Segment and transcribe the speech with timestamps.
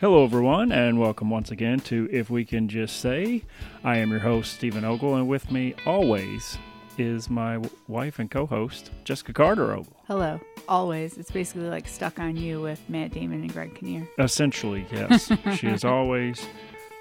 [0.00, 3.42] Hello, everyone, and welcome once again to If We Can Just Say.
[3.84, 6.56] I am your host, Stephen Ogle, and with me always
[6.96, 9.94] is my w- wife and co host, Jessica Carter Ogle.
[10.06, 10.40] Hello.
[10.66, 11.18] Always.
[11.18, 14.08] It's basically like stuck on you with Matt Damon and Greg Kinnear.
[14.18, 15.30] Essentially, yes.
[15.58, 16.46] she is always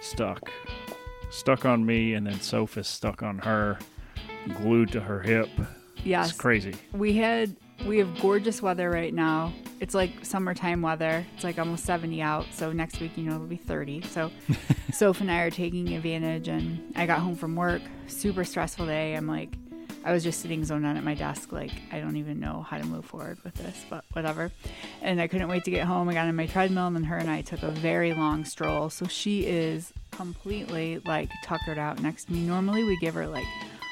[0.01, 0.51] stuck.
[1.29, 3.79] Stuck on me, and then Sophie's stuck on her,
[4.55, 5.47] glued to her hip.
[6.03, 6.31] Yes.
[6.31, 6.75] It's crazy.
[6.91, 7.55] We had
[7.85, 9.53] we have gorgeous weather right now.
[9.79, 11.25] It's like summertime weather.
[11.35, 12.45] It's like almost 70 out.
[12.51, 14.01] So next week, you know, it'll be 30.
[14.03, 14.31] So
[14.91, 19.15] Soph and I are taking advantage and I got home from work, super stressful day.
[19.15, 19.55] I'm like
[20.03, 22.77] I was just sitting zoned out at my desk, like I don't even know how
[22.77, 24.51] to move forward with this, but whatever.
[25.01, 26.07] And I couldn't wait to get home.
[26.07, 28.89] I got on my treadmill, and then her and I took a very long stroll.
[28.89, 32.39] So she is completely like tuckered out next to me.
[32.41, 33.45] Normally, we give her like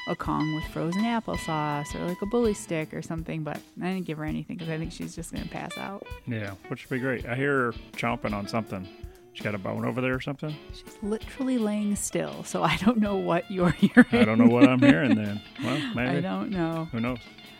[0.08, 4.06] a Kong with frozen applesauce or like a bully stick or something, but I didn't
[4.06, 6.06] give her anything because I think she's just gonna pass out.
[6.26, 7.26] Yeah, which would be great.
[7.26, 8.88] I hear her chomping on something.
[9.34, 10.54] She got a bone over there or something?
[10.72, 14.06] She's literally laying still, so I don't know what you're hearing.
[14.10, 15.40] I don't know what I'm hearing then.
[15.62, 16.16] Well, maybe.
[16.18, 16.88] I don't know.
[16.90, 17.18] Who knows?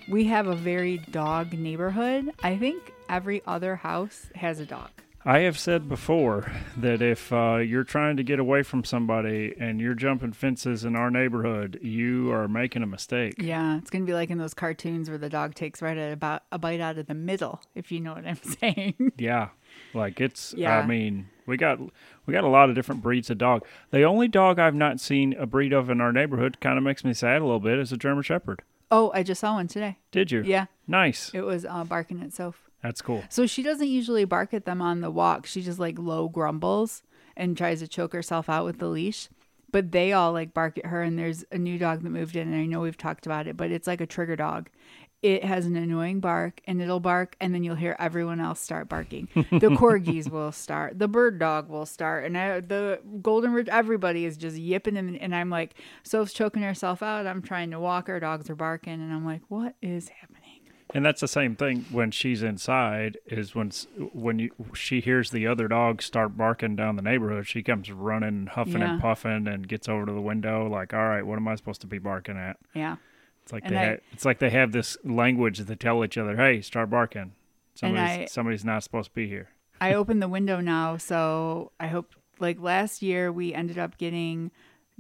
[0.08, 2.33] We have a very dog neighborhood.
[2.42, 4.90] I think every other house has a dog.
[5.30, 9.78] I have said before that if uh, you're trying to get away from somebody and
[9.78, 13.34] you're jumping fences in our neighborhood, you are making a mistake.
[13.36, 16.44] Yeah, it's gonna be like in those cartoons where the dog takes right at about
[16.50, 19.12] a bite out of the middle, if you know what I'm saying.
[19.18, 19.48] Yeah,
[19.92, 20.54] like it's.
[20.56, 20.78] Yeah.
[20.78, 21.78] I mean, we got
[22.24, 23.66] we got a lot of different breeds of dog.
[23.90, 27.04] The only dog I've not seen a breed of in our neighborhood kind of makes
[27.04, 28.62] me sad a little bit is a German Shepherd.
[28.90, 29.98] oh, I just saw one today.
[30.10, 30.40] Did you?
[30.42, 31.30] Yeah, Nice.
[31.34, 32.67] it was uh, barking Soph.
[32.82, 33.24] That's cool.
[33.28, 35.46] So she doesn't usually bark at them on the walk.
[35.46, 37.02] She just like low grumbles
[37.36, 39.28] and tries to choke herself out with the leash.
[39.70, 41.02] But they all like bark at her.
[41.02, 43.56] And there's a new dog that moved in, and I know we've talked about it,
[43.56, 44.70] but it's like a trigger dog.
[45.20, 48.88] It has an annoying bark, and it'll bark, and then you'll hear everyone else start
[48.88, 49.26] barking.
[49.50, 53.68] The corgis will start, the bird dog will start, and I, the golden ridge.
[53.68, 55.74] Everybody is just yipping, and, and I'm like,
[56.05, 57.27] Soph's choking herself out.
[57.27, 58.20] I'm trying to walk her.
[58.20, 60.37] Dogs are barking, and I'm like, what is happening?
[60.94, 63.18] And that's the same thing when she's inside.
[63.26, 63.70] Is when
[64.12, 68.46] when you she hears the other dogs start barking down the neighborhood, she comes running,
[68.46, 68.92] huffing Yeah.
[68.92, 70.66] and puffing, and gets over to the window.
[70.66, 72.56] Like, all right, what am I supposed to be barking at?
[72.74, 72.96] Yeah.
[73.42, 76.02] It's like And they I- ha- it's like they have this language that they tell
[76.04, 77.32] each other, "Hey, start barking."
[77.74, 79.48] Somebody's I- somebody's not supposed to be here.
[79.80, 84.50] I opened the window now, so I hope like last year we ended up getting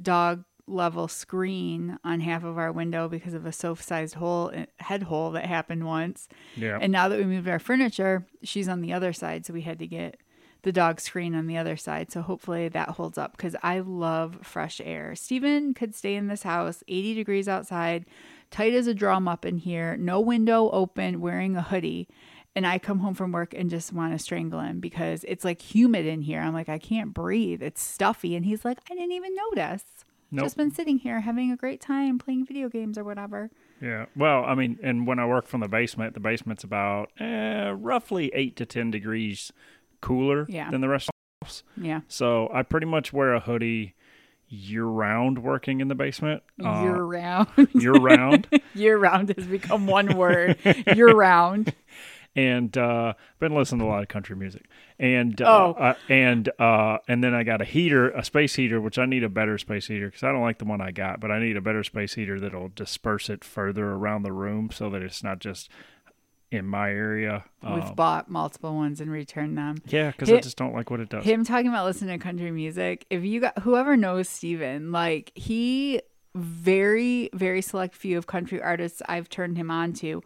[0.00, 4.66] dog level screen on half of our window because of a sofa sized hole eh,
[4.78, 6.28] head hole that happened once.
[6.56, 6.78] Yeah.
[6.80, 9.78] And now that we moved our furniture, she's on the other side, so we had
[9.78, 10.18] to get
[10.62, 12.10] the dog screen on the other side.
[12.10, 15.14] So hopefully that holds up because I love fresh air.
[15.14, 18.06] Steven could stay in this house, 80 degrees outside,
[18.50, 22.08] tight as a drum up in here, no window open, wearing a hoodie.
[22.56, 25.62] And I come home from work and just want to strangle him because it's like
[25.62, 26.40] humid in here.
[26.40, 27.62] I'm like, I can't breathe.
[27.62, 28.34] It's stuffy.
[28.34, 29.84] And he's like, I didn't even notice.
[30.30, 30.44] Nope.
[30.44, 33.50] Just been sitting here having a great time playing video games or whatever.
[33.80, 34.06] Yeah.
[34.14, 38.30] Well, I mean, and when I work from the basement, the basement's about eh, roughly
[38.34, 39.52] eight to ten degrees
[40.00, 40.70] cooler Yeah.
[40.70, 41.62] than the rest of the house.
[41.80, 42.00] Yeah.
[42.08, 43.94] So I pretty much wear a hoodie
[44.50, 46.42] year round working in the basement.
[46.62, 47.48] Uh, year round.
[47.74, 48.46] year round.
[48.74, 50.58] year round has become one word.
[50.94, 51.72] year round.
[52.36, 54.66] and uh been listening to a lot of country music
[54.98, 55.72] and uh, Oh.
[55.74, 59.22] uh, and uh and then i got a heater a space heater which i need
[59.22, 61.56] a better space heater because i don't like the one i got but i need
[61.56, 65.38] a better space heater that'll disperse it further around the room so that it's not
[65.38, 65.70] just
[66.50, 69.76] in my area We've um, bought multiple ones and returned them.
[69.86, 72.50] yeah because i just don't like what it does Him talking about listening to country
[72.50, 73.06] music.
[73.10, 76.00] If you got whoever knows Steven, like he
[76.34, 80.22] very, very select few of country artists I've turned him on to.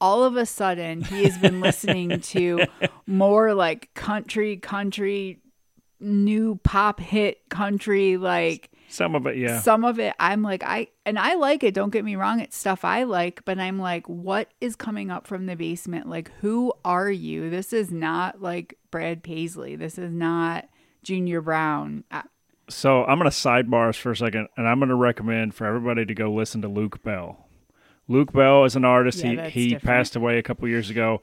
[0.00, 2.66] All of a sudden he has been listening to
[3.06, 5.40] more like country, country,
[6.00, 9.60] new pop hit country, like some of it yeah.
[9.60, 12.56] some of it i'm like i and i like it don't get me wrong it's
[12.56, 16.08] stuff i like but i'm like what is coming up from the basement?
[16.08, 17.50] Like who are you?
[17.50, 19.76] This is not like brad paisley.
[19.76, 20.68] This is not
[21.02, 22.04] junior brown.
[22.10, 22.22] Uh,
[22.68, 25.66] So I'm going to sidebar us for a second, and I'm going to recommend for
[25.66, 27.43] everybody to go listen to Luke Bell.
[28.08, 29.22] Luke Bell is an artist.
[29.24, 29.84] Yeah, he he different.
[29.84, 31.22] passed away a couple years ago,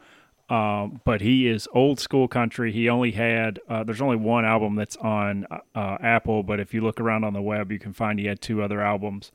[0.50, 2.72] um, but he is old school country.
[2.72, 5.45] He only had uh, there's only one album that's on
[5.75, 8.42] uh, Apple, but if you look around on the web, you can find he had
[8.42, 9.31] two other albums.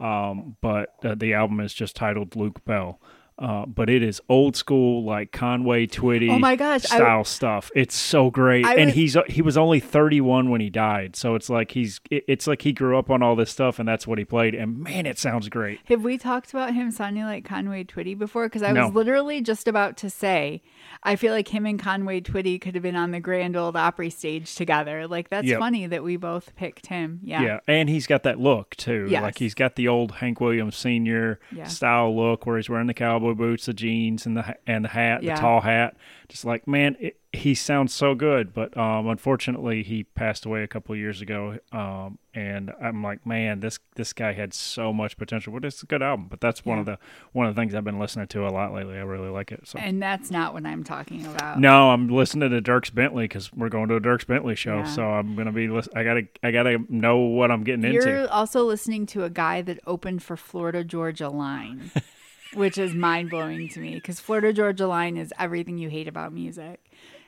[0.00, 3.00] Um, but uh, the album is just titled Luke Bell.
[3.38, 7.70] Uh, but it is old school, like Conway Twitty Oh my gosh, I- style stuff.
[7.76, 11.48] It's so great, I and he's he was only 31 when he died, so it's
[11.48, 14.24] like he's it's like he grew up on all this stuff, and that's what he
[14.24, 14.56] played.
[14.56, 15.78] And man, it sounds great.
[15.84, 18.46] Have we talked about him sounding like Conway Twitty before?
[18.48, 18.86] Because I No.
[18.86, 20.60] was literally just about to say,
[21.04, 24.10] I feel like him and Conway Twitty could have been on the Grand Old Opry
[24.10, 25.06] stage together.
[25.06, 25.60] Like that's Yep.
[25.60, 27.20] funny that we both picked him.
[27.22, 27.42] Yeah.
[27.42, 27.60] Yeah.
[27.68, 29.06] and he's got that look too.
[29.08, 29.22] Yes.
[29.22, 31.66] Like he's got the old Hank Williams Senior Yeah.
[31.68, 35.22] style look, where he's wearing the cowboy boots, the jeans, and the and the hat,
[35.22, 35.34] Yeah.
[35.34, 35.96] the tall hat.
[36.28, 38.52] Just like man, it, he sounds so good.
[38.52, 41.58] But um, unfortunately, he passed away a couple of years ago.
[41.72, 45.52] Um, and I'm like, man, this this guy had so much potential.
[45.52, 46.26] But it's a good album.
[46.28, 46.98] But that's one of the
[47.32, 48.96] one of the things I've been listening to a lot lately.
[48.96, 49.66] I really like it.
[49.66, 49.78] So.
[49.78, 51.58] And that's not what I'm talking about.
[51.58, 54.78] No, I'm listening to Dierks Bentley because we're going to a Dierks Bentley show.
[54.78, 54.84] Yeah.
[54.84, 55.66] So I'm gonna be.
[55.94, 56.28] I gotta.
[56.42, 58.06] I gotta know what I'm getting into.
[58.06, 61.90] You're also listening to a guy that opened for Florida Georgia Line,
[62.54, 66.32] which is mind blowing to me because Florida Georgia Line is everything you hate about
[66.32, 66.84] music.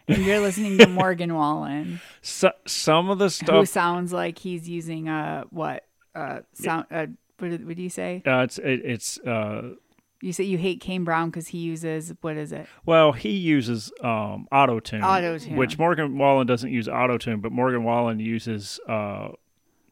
[0.09, 4.69] And you're listening to Morgan Wallen, So, some of the stuff who sounds like he's
[4.69, 5.85] using a what?
[6.15, 6.87] Uh, sound.
[6.91, 7.07] Uh,
[7.39, 8.23] what, what do you say?
[8.27, 9.75] uh, it's it, it's uh
[10.21, 12.67] You say you hate Kane Brown because he uses what is it?
[12.85, 15.57] well he uses um auto tune Auto-tune.
[15.57, 19.29] which Morgan Wallen doesn't use auto tune but Morgan Wallen uses uh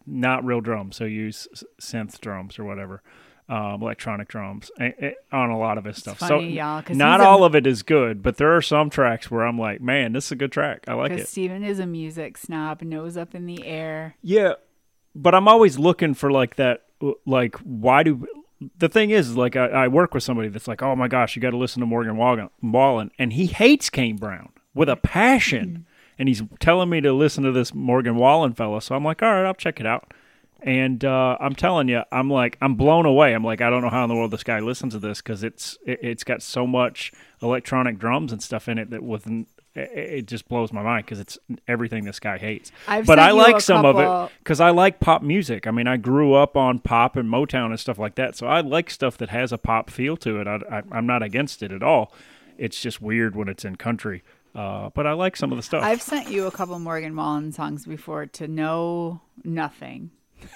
[0.06, 1.46] not real drums so use
[1.80, 3.02] synth drums or whatever
[3.48, 7.20] um electronic drums eh, eh, on a lot of his stuff funny, so y'all, not
[7.20, 10.12] a- all of it is good but there are some tracks where I'm like man
[10.12, 13.34] this is a good track I like it Steven is a music snob, nose up
[13.34, 14.16] in the air.
[14.22, 14.54] Yeah,
[15.14, 16.84] but I'm always looking for like that.
[17.26, 18.26] Like, why do
[18.78, 21.42] the thing is like I, I work with somebody that's like, oh my gosh, you
[21.42, 25.86] got to listen to Morgan Wallen, Wallen, and he hates Kane Brown with a passion,
[26.18, 28.82] and he's telling me to listen to this Morgan Wallen fella.
[28.82, 30.12] So I'm like, all right, I'll check it out.
[30.60, 33.32] And uh, I'm telling you, I'm like, I'm blown away.
[33.32, 35.44] I'm like, I don't know how in the world this guy listens to this because
[35.44, 40.26] it's it, it's got so much electronic drums and stuff in it that within it,
[40.26, 42.72] just blows my mind because it's everything this guy hates.
[42.86, 45.66] I've but I like some of it because I like pop music.
[45.66, 48.60] I mean, I grew up on pop and Motown and stuff like that, so I
[48.60, 50.46] like stuff that has a pop feel to it.
[50.46, 52.12] I, I, I'm not against it at all.
[52.56, 54.24] It's just weird when it's in country,
[54.54, 55.84] uh, but I like some of the stuff.
[55.84, 60.10] I've sent you a couple Morgan Wallen songs before to know nothing.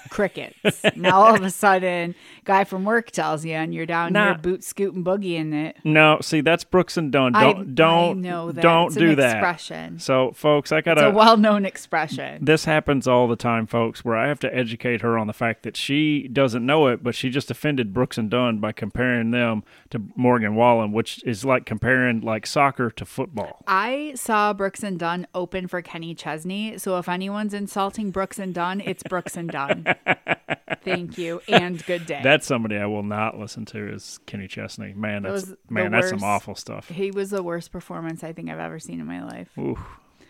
[0.09, 0.55] Crickets.
[0.95, 4.25] now all of a sudden, guy from work tells you, and you're down Nah.
[4.25, 5.77] here boot scooting boogieing it.
[5.83, 7.33] no, see, that's Brooks and Dunn.
[7.33, 8.61] Don't don't I know that.
[8.61, 9.37] don't It's do an that.
[9.37, 9.99] Expression.
[9.99, 11.07] So, folks, I gotta.
[11.07, 12.43] a well-known expression.
[12.43, 15.63] this happens all the time, folks, where I have to educate her on the fact
[15.63, 19.63] that she doesn't know it, but she just offended Brooks and Dunn by comparing them
[19.89, 23.63] to Morgan Wallen, which is like comparing like soccer to football.
[23.67, 28.53] I saw Brooks and Dunn open for Kenny Chesney, so if anyone's insulting Brooks and
[28.53, 29.72] Dunn, it's Brooks and Dunn.
[30.83, 32.19] Thank you and good day.
[32.23, 34.93] That's somebody I will not listen to is Kenny Chesney.
[34.93, 36.89] Man, that's man, that's some awful stuff.
[36.89, 39.49] he was the worst performance I think I've ever seen in my life.
[39.57, 39.79] Ooh,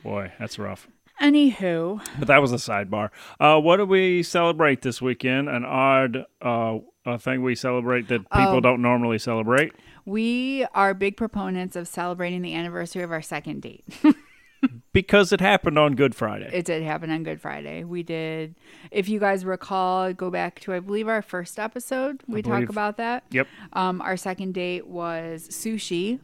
[0.04, 0.88] boy, that's rough.
[1.22, 3.10] Anywho, But that was a sidebar.
[3.40, 5.48] Uh, what do we celebrate this weekend?
[5.48, 8.60] An odd uh, a thing we celebrate that people Oh.
[8.60, 9.74] don't normally celebrate.
[10.06, 13.84] we are big proponents of celebrating the anniversary of our second date.
[14.94, 16.50] Because it happened on Good Friday.
[16.54, 17.84] It did happen on Good Friday.
[17.84, 18.54] We did,
[18.92, 22.22] if you guys recall, go back to I believe our first episode.
[22.28, 23.24] We talk about that.
[23.32, 23.48] Yep.
[23.74, 26.20] Um, our second date was sushi,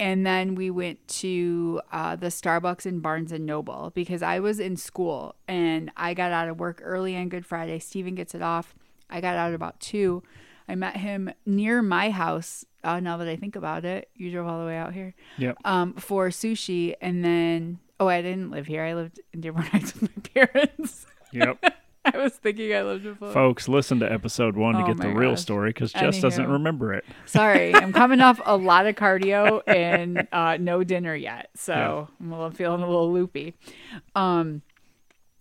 [0.00, 4.58] and then we went to uh, the Starbucks in Barnes and Noble because I was
[4.58, 7.78] in school and I got out of work early on Good Friday.
[7.78, 8.74] Steven gets it off.
[9.10, 10.22] I got out about two.
[10.66, 12.64] I met him near my house.
[12.84, 15.58] Uh, now that I think about it, you drove all the way out here Yep.
[15.64, 18.82] um, for sushi, and then oh, I didn't live here.
[18.82, 21.06] I lived in Dearborn Heights with my parents.
[21.32, 21.64] Yep.
[22.04, 23.34] I was thinking I lived in Florida.
[23.34, 25.42] Folks, listen to episode one to Oh get the real gosh.
[25.42, 27.04] story because Jess doesn't remember it.
[27.26, 32.52] Sorry, I'm coming off a lot of cardio and uh, no dinner yet, so I'm
[32.52, 33.54] feeling a little loopy.
[34.14, 34.62] Um,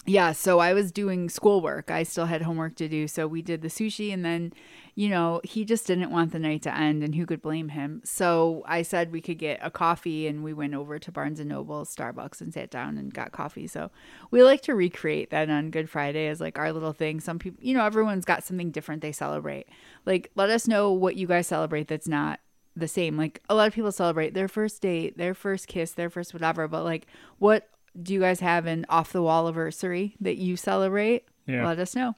[0.06, 1.90] yeah, so I was doing schoolwork.
[1.90, 4.52] I still had homework to do, so we did the sushi, and then,
[4.98, 8.02] you know, he just didn't want the night to end, and who could blame him?
[8.04, 11.50] So I said we could get a coffee, and we went over to Barnes and
[11.50, 13.68] Noble, Starbucks, and sat down and got coffee.
[13.68, 13.92] So
[14.32, 17.20] we like to recreate that on Good Friday as like our little thing.
[17.20, 19.68] Some people, you know, everyone's got something different they celebrate.
[20.08, 22.40] Like, let us know what you guys celebrate that's not
[22.76, 23.18] the same.
[23.18, 26.68] Like a lot of people celebrate their first date, their first kiss, their first whatever,
[26.68, 27.06] but like
[27.38, 27.70] what
[28.02, 31.26] do you guys have an off the wall anniversary that you celebrate?
[31.46, 31.68] Yeah.
[31.68, 32.16] Let us know.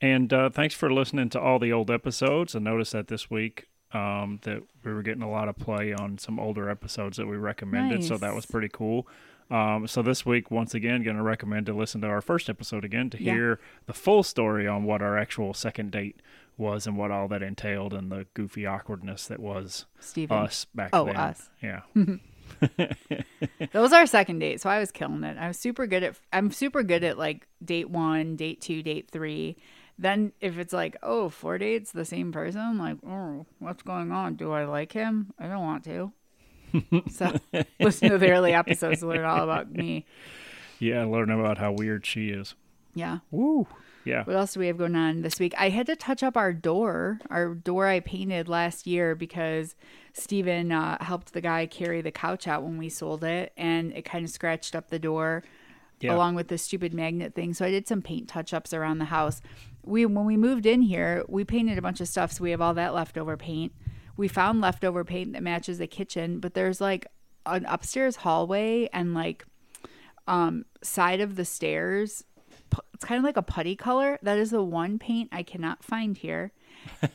[0.00, 2.56] And uh, thanks for listening to all the old episodes.
[2.56, 6.16] I noticed that this week um, that we were getting a lot of play on
[6.18, 9.06] some older episodes that we recommended, so that was pretty cool.
[9.50, 12.84] Um, so this week, once again, going to recommend to listen to our first episode
[12.84, 13.32] again to Yeah.
[13.34, 16.22] hear the full story on what our actual second date
[16.56, 20.36] was and what all that entailed and the goofy awkwardness that was Steven.
[20.38, 21.16] us back Oh, then.
[21.16, 21.50] us.
[21.60, 21.80] Yeah.
[22.60, 25.36] That was our second date, so I was killing it.
[25.38, 26.16] I was super good at.
[26.32, 29.56] I'm super good at like date one, date two, date three.
[30.00, 34.10] Then if it's like, oh, four dates, the same person, I'm like, oh, what's going
[34.12, 34.34] on?
[34.36, 35.32] Do I like him?
[35.38, 36.12] I don't want to.
[37.10, 37.36] so
[37.78, 40.06] listen to the early episodes to learn all about me.
[40.78, 42.54] Yeah, learn about how weird she is.
[42.94, 43.18] Yeah.
[43.30, 43.66] Woo.
[44.06, 44.24] Yeah.
[44.24, 45.52] What else do we have going on this week?
[45.58, 49.74] I had to touch up our door, our door I painted last year because
[50.14, 54.06] Steven uh, helped the guy carry the couch out when we sold it, and it
[54.06, 55.44] kind of scratched up the door
[56.00, 56.14] Yeah.
[56.14, 57.52] along with the stupid magnet thing.
[57.52, 59.42] So I did some paint touch ups around the house.
[59.84, 62.60] We when we moved in here, we painted a bunch of stuff, so we have
[62.60, 63.72] all that leftover paint.
[64.16, 67.06] We found leftover paint that matches the kitchen, but there's like
[67.46, 69.44] an upstairs hallway and like
[70.28, 72.24] um side of the stairs
[72.94, 76.18] it's kind of like a putty color that is the one paint i cannot find
[76.18, 76.52] here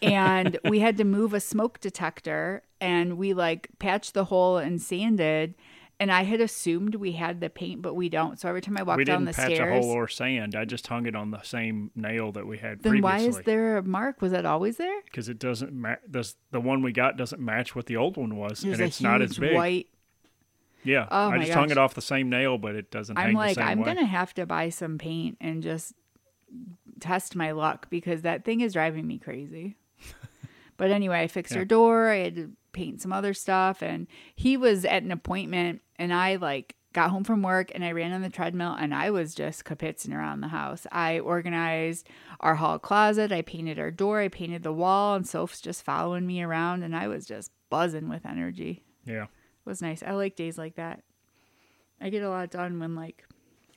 [0.02, 4.82] and we had to move a smoke detector and we like patched the hole and
[4.82, 5.56] sanded
[6.00, 8.84] and i had assumed we had the paint but we don't so every time i
[8.84, 10.54] walk we down didn't the patch stairs a hole or sand.
[10.56, 13.78] I just hung it on the same nail that we had then why is there
[13.78, 16.00] a mark was that always there Because it doesn't match.
[16.10, 18.86] Does The one we got doesn't match what the old one was, there's and a
[18.86, 19.56] it's not as big.
[19.56, 19.88] white
[20.84, 21.08] Yeah.
[21.10, 23.34] Oh I my just hung it off the same nail, but it doesn't i'm hang
[23.36, 23.86] like the same i'm way.
[23.86, 25.94] gonna have to buy some paint and just
[27.00, 29.76] test my luck because that thing is driving me crazy
[30.78, 31.60] but anyway i fixed Yeah.
[31.60, 35.82] her door i had to paint some other stuff and he was at an appointment
[35.98, 39.10] and i like got home from work and i ran on the treadmill and i
[39.10, 42.08] was just kapitzing around the house i organized
[42.40, 46.26] our hall closet i painted our door i painted the wall and soph's just following
[46.26, 49.24] me around and i was just buzzing with energy Yeah.
[49.24, 49.30] it
[49.66, 51.04] was nice i like days like that
[52.00, 53.26] i get a lot done when like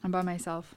[0.04, 0.74] i'm by myself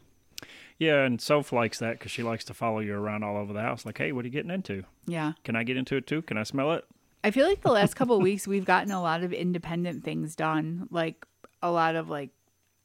[0.79, 3.61] Yeah, and Soph likes that because she likes to follow you around all over the
[3.61, 3.85] house.
[3.85, 4.83] Like, hey, what are you getting into?
[5.05, 6.23] yeah Can I get into it too?
[6.23, 6.83] Can I smell it?
[7.23, 10.35] I feel like the last couple of weeks we've gotten a lot of independent things
[10.35, 11.23] done, like
[11.61, 12.29] a lot of like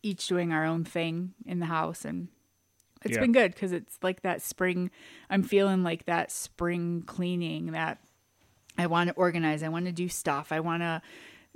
[0.02, 2.28] each doing our own thing in the house and
[3.04, 3.20] it's Yeah.
[3.20, 4.90] been good because it's like that spring
[5.30, 7.98] I'm feeling like that spring cleaning that
[8.78, 10.52] I want to organize, I want to do stuff.
[10.52, 11.00] I want to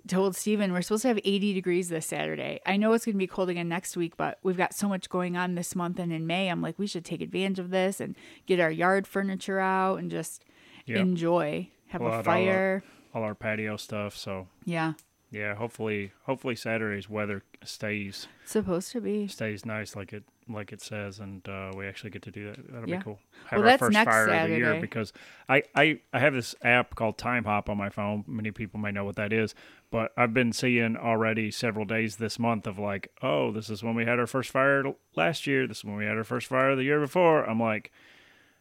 [0.08, 2.58] told Steven we're supposed to have 80 degrees this Saturday.
[2.64, 5.10] I know it's going to be cold again next week, but we've got so much
[5.10, 6.48] going on this month and in May.
[6.48, 10.10] I'm like we should take advantage of this and get our yard furniture out and
[10.10, 10.42] just
[10.86, 12.82] enjoy, have a out all our- fire.
[13.14, 14.16] All our patio stuff.
[14.16, 14.94] So Yeah.
[15.32, 19.28] Yeah, hopefully, hopefully Saturday's weather stays Supposed to be.
[19.28, 22.72] stays nice like it like it says, and uh, we actually get to do that.
[22.72, 22.96] That'll Yeah.
[22.96, 23.20] be cool.
[23.46, 25.12] Have Well, our that's first next fire of the year because
[25.48, 28.24] I, I I have this app called Timehop on my phone.
[28.26, 29.54] Many people may know what that is,
[29.92, 33.94] but I've been seeing already several days this month of like, oh, this is when
[33.94, 34.82] we had our first fire
[35.14, 35.68] last year.
[35.68, 37.44] This is when we had our first fire the year before.
[37.48, 37.92] I'm like,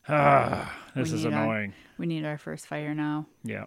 [0.08, 1.74] ah, this We is need our- annoying.
[1.98, 3.26] We need our first fire now.
[3.44, 3.66] Yeah.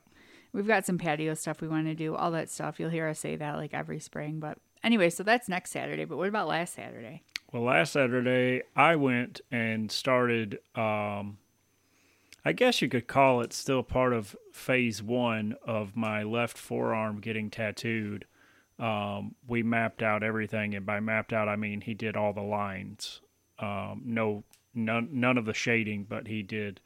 [0.53, 2.79] We've got some patio stuff we want to do, all that stuff.
[2.79, 4.39] You'll hear us say that like every spring.
[4.39, 6.05] But anyway, so that's next Saturday.
[6.05, 7.23] But what about last Saturday?
[7.53, 10.59] Well, last Saturday I went and started.
[10.75, 11.39] Um,
[12.45, 17.21] I guess you could call it still part of phase one of my left forearm
[17.21, 18.27] getting tattooed.
[18.79, 22.43] Um, we mapped out everything, and by mapped out I mean he did all the
[22.43, 23.21] lines.
[23.59, 24.43] Um, no,
[24.75, 26.81] none, none of the shading, but he did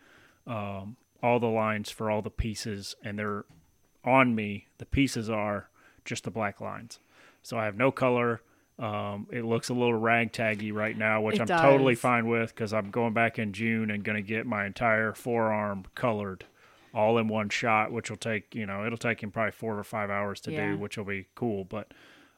[0.47, 3.47] um, all the lines for all the pieces, and they're
[4.07, 4.69] on me.
[4.79, 5.69] The pieces are
[6.05, 7.01] just the black lines,
[7.43, 8.41] so I have no color.
[8.79, 12.73] Um, it looks a little ragtaggy right now, which It I'm totally fine with because
[12.75, 16.45] I'm going back in June and going to get my entire forearm colored
[16.93, 19.85] all in one shot, which will take, you know, it'll take him probably four or
[19.85, 20.73] five hours to Yeah.
[20.73, 21.65] do, which will be cool.
[21.65, 21.93] But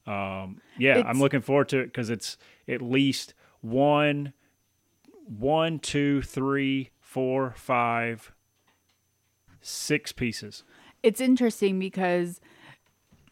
[0.07, 4.33] um, yeah, It's- I'm looking forward to it because it's at least one,
[5.27, 8.33] one, two, three, four, five,
[9.61, 10.63] six pieces.
[11.03, 12.41] It's interesting because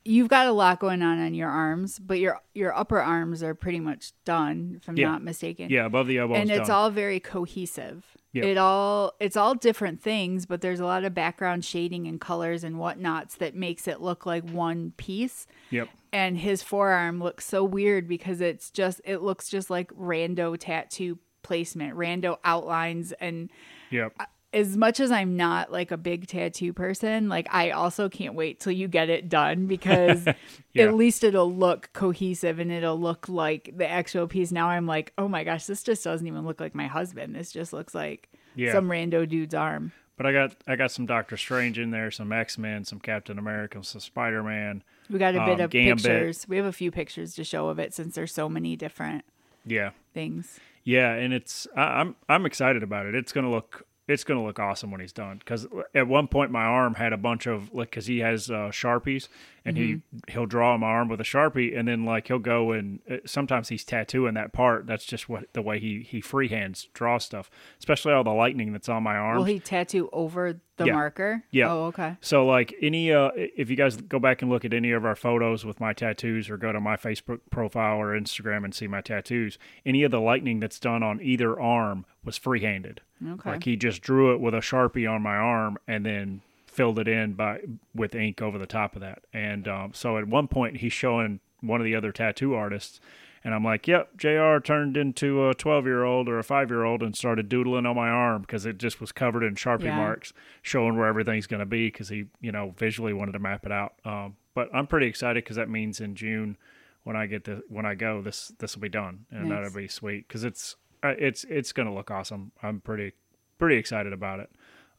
[0.04, 3.54] you've got a lot going on on your arms, but your your upper arms are
[3.54, 5.10] pretty much done, if I'm Yeah.
[5.10, 5.68] not mistaken.
[5.70, 6.34] Yeah, above the elbow.
[6.34, 6.76] and it's done.
[6.76, 8.04] all very cohesive.
[8.32, 8.44] Yep.
[8.44, 12.62] It all it's all different things, but there's a lot of background shading and colors
[12.62, 15.46] and whatnots that makes it look like one piece.
[15.70, 15.88] Yep.
[16.12, 21.18] And his forearm looks so weird because it's just it looks just like rando tattoo
[21.42, 23.50] placement, rando outlines and
[23.90, 24.14] Yep.
[24.52, 28.60] As much as I'm not like a big tattoo person, like I also can't wait
[28.60, 30.26] till you get it done because
[30.72, 30.84] Yeah.
[30.84, 34.52] at least it'll look cohesive and it'll look like the actual piece.
[34.52, 37.34] Now I'm like, oh my gosh, this just doesn't even look like my husband.
[37.34, 38.72] This just looks like Yeah.
[38.72, 39.92] some rando dude's arm.
[40.16, 43.38] But I got I got some Doctor Strange in there, some X Men, some Captain
[43.38, 44.82] America, some Spider Man.
[45.10, 46.04] We got a bit Um, of Gambit.
[46.04, 46.48] pictures.
[46.48, 49.24] We have a few pictures to show of it since there's so many different
[49.66, 49.90] Yeah.
[50.14, 50.58] things.
[50.84, 53.14] Yeah, and it's I, I'm I'm excited about it.
[53.14, 55.38] It's gonna look it's gonna look awesome when he's done.
[55.38, 58.70] Because at one point my arm had a bunch of like because he has uh,
[58.70, 59.28] sharpies
[59.66, 63.00] and he he'll draw my arm with a sharpie and then like he'll go and
[63.10, 64.86] uh, sometimes he's tattooing that part.
[64.86, 68.88] That's just what the way he he freehands draw stuff, especially all the lightning that's
[68.88, 69.38] on my arm.
[69.38, 70.92] Will he tattoo over the Yeah.
[70.92, 71.42] marker?
[71.50, 71.72] Yeah.
[71.72, 72.16] Oh, okay.
[72.20, 75.16] So like any uh if you guys go back and look at any of our
[75.16, 79.00] photos with my tattoos or go to my Facebook profile or Instagram and see my
[79.00, 83.00] tattoos, any of the lightning that's done on either arm was free-handed.
[83.26, 83.50] Okay.
[83.50, 86.42] Like he just drew it with a Sharpie on my arm and then
[86.76, 87.60] filled it in by
[87.94, 89.24] with ink over the top of that.
[89.32, 93.00] And um, so at one point he's showing one of the other tattoo artists
[93.44, 97.86] and I'm like, "Yep, JR turned into a 12-year-old or a 5-year-old and started doodling
[97.86, 99.96] on my arm because it just was covered in Sharpie Yeah.
[99.96, 103.64] marks showing where everything's going to be cuz he, you know, visually wanted to map
[103.64, 106.56] it out." Um, but I'm pretty excited cuz that means in June
[107.04, 109.58] when I get the when I go, this this will be done and Nice.
[109.64, 112.50] that'll be sweet it's uh, it's it's going to look awesome.
[112.64, 113.12] I'm pretty
[113.58, 114.50] pretty excited about it.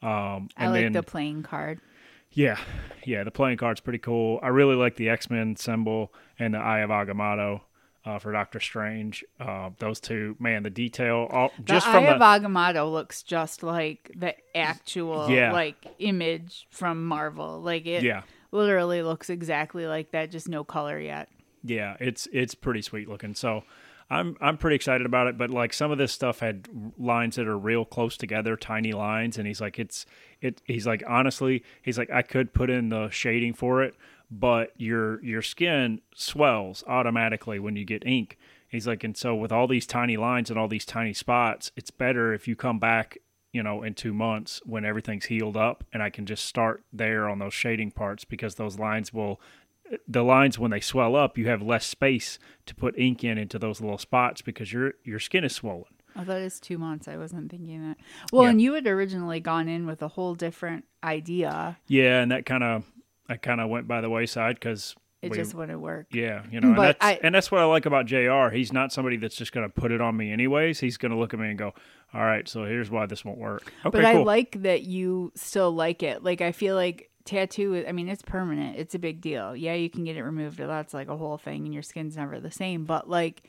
[0.02, 1.80] Um, I like then, the playing card.
[2.32, 2.58] yeah,
[3.06, 4.40] yeah, the playing card's pretty cool.
[4.44, 7.62] I really like the X Men symbol and the Eye of Agamotto
[8.06, 9.26] uh, for Doctor Strange.
[9.40, 13.24] Uh, those two, man, the detail, all The just Eye from of the Agamotto looks
[13.24, 15.52] just like the actual Yeah.
[15.52, 17.60] like image from Marvel.
[17.62, 21.30] Like it yeah, literally looks exactly like that, just no color yet.
[21.64, 23.34] yeah, it's it's pretty sweet looking.
[23.36, 23.64] So.
[24.10, 27.48] I'm I'm pretty excited about it, but like some of this stuff had lines that
[27.48, 30.06] are real close together, tiny lines, and he's like it's
[30.42, 30.62] it.
[30.66, 33.96] He's like honestly, he's like I could put in the shading for it,
[34.32, 38.38] but your your skin swells automatically when you get ink.
[38.70, 41.92] He's like, and so with all these tiny lines and all these tiny spots, it's
[41.92, 43.18] better if you come back,
[43.54, 47.30] you know, in two months when everything's healed up, and I can just start there
[47.30, 49.40] on those shading parts because those lines will,
[50.08, 53.58] the lines when they swell up, you have less space to put ink in into
[53.60, 55.86] those little spots because your your skin is swollen.
[56.16, 57.08] Oh, that is two months.
[57.08, 57.98] I wasn't thinking that.
[58.34, 58.50] Well, Yeah.
[58.50, 61.78] and you had originally gone in with a whole different idea.
[61.88, 62.84] Yeah, and that kind of
[63.28, 66.08] that kind of went by the wayside because It we, just wouldn't work.
[66.12, 68.50] Yeah, you know, and But that's I- and that's what I like about Jr.
[68.54, 70.80] He's not somebody that's just going to put it on me anyways.
[70.80, 71.74] He's going to look at me and go,
[72.14, 74.24] "All right, so here's why this won't work." Okay, but I cool.
[74.26, 76.24] like that you still like it.
[76.24, 77.86] Like I feel like tattoo.
[77.88, 78.78] I mean, it's permanent.
[78.78, 79.56] It's a big deal.
[79.56, 80.60] Yeah, you can get it removed.
[80.60, 82.86] Or that's like a whole thing, and your skin's never the same.
[82.86, 83.44] But like,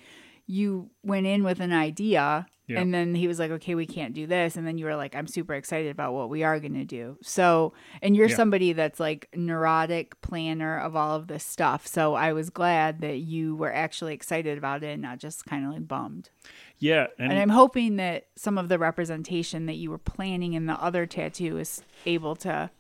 [0.47, 2.81] you went in with an idea, Yeah.
[2.81, 5.15] and then he was like, "Okay, we can't do this," and then you were like,
[5.15, 8.37] "I'm super excited about what we are going to do." So, and you're Yeah.
[8.37, 11.87] somebody that's like neurotic planner of all of this stuff.
[11.87, 15.67] So I was glad that you were actually excited about it, and not just kind
[15.67, 16.31] of like bummed.
[16.79, 20.65] yeah, and, And I'm hoping that some of the representation that you were planning in
[20.67, 22.71] the other tattoo is able to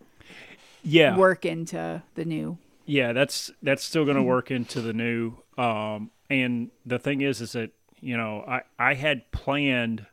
[0.83, 2.59] yeah, work into the new.
[2.87, 4.29] yeah, that's that's still going to Mm-hmm.
[4.29, 5.35] work into the new.
[5.57, 10.07] Um, and the thing is, is that you know, I I had planned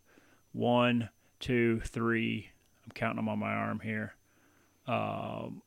[0.53, 2.49] one, two, three.
[2.85, 4.15] I'm counting them on my arm here.
[4.87, 5.61] Um,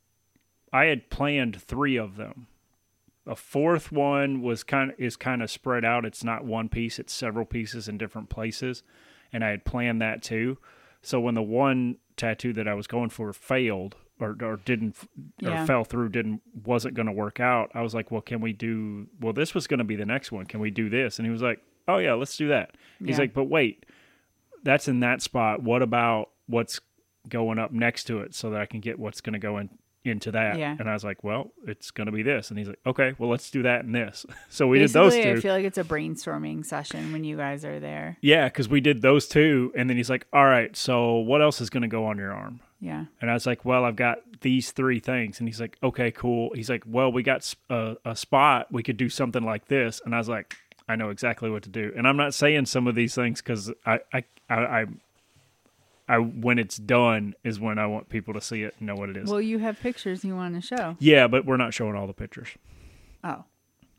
[0.72, 2.46] I had planned three of them.
[3.26, 6.04] A fourth one was kind of is kind of spread out.
[6.06, 8.82] It's not one piece; it's several pieces in different places,
[9.32, 10.58] and I had planned that too.
[11.02, 14.96] So when the one tattoo that I was going for failed or, or didn't
[15.40, 15.62] Yeah.
[15.62, 18.52] or fell through, didn't wasn't going to work out, I was like, "Well, can we
[18.52, 19.06] do?
[19.20, 20.46] Well, this was going to be the next one.
[20.46, 23.18] Can we do this?" And he was like, "Oh yeah, let's do that." He's Yeah.
[23.18, 23.86] like, "But wait,
[24.62, 25.62] that's in that spot.
[25.62, 26.80] What about what's
[27.28, 29.70] going up next to it so that I can get what's going to go in
[30.04, 30.74] into that?" Yeah.
[30.78, 33.30] And I was like, "Well, it's going to be this." And he's like, "Okay, well,
[33.30, 35.20] let's do that and this." So we did those two.
[35.20, 38.16] I feel like it's a brainstorming session when you guys are there.
[38.22, 41.60] yeah, because we did those two, and then he's like, "All right, so what else
[41.60, 43.06] is going to go on your arm?" Yeah.
[43.20, 46.50] And I was like, "Well, I've got these three things." And he's like, "Okay, cool."
[46.54, 48.68] He's like, "Well, we got a spot.
[48.70, 50.56] We could do something like this." And I was like,
[50.88, 53.72] "I know exactly what to do." And I'm not saying some of these things because
[53.84, 54.86] I, I, I, I,
[56.08, 59.10] I, when it's done is when I want people to see it and know what
[59.10, 59.28] it is.
[59.28, 60.96] Well, you have pictures you want to show.
[61.00, 62.48] yeah, but we're not showing all the pictures.
[63.24, 63.44] Oh.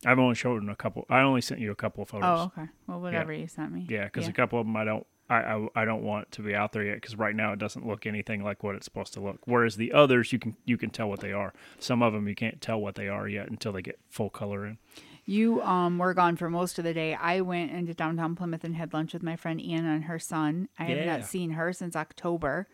[0.05, 1.05] I've only shown a couple.
[1.09, 2.39] I only sent you a couple of photos.
[2.39, 2.69] Oh, okay.
[2.87, 3.85] Well, whatever you sent me.
[3.89, 5.05] Yeah, because a couple of them I don't.
[5.29, 7.85] I, I, I don't want to be out there yet because right now it doesn't
[7.85, 9.39] look anything like what it's supposed to look.
[9.45, 11.53] Whereas the others you can you can tell what they are.
[11.77, 14.65] Some of them you can't tell what they are yet until they get full color
[14.65, 14.77] in.
[15.25, 17.13] You um were gone for most of the day.
[17.13, 20.69] I went into downtown Plymouth and had lunch with my friend Anna and her son.
[20.79, 22.67] I have not seen her since October.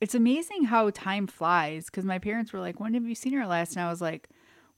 [0.00, 3.46] It's amazing how time flies because my parents were like, "When have you seen her
[3.46, 4.28] last?" And I was like,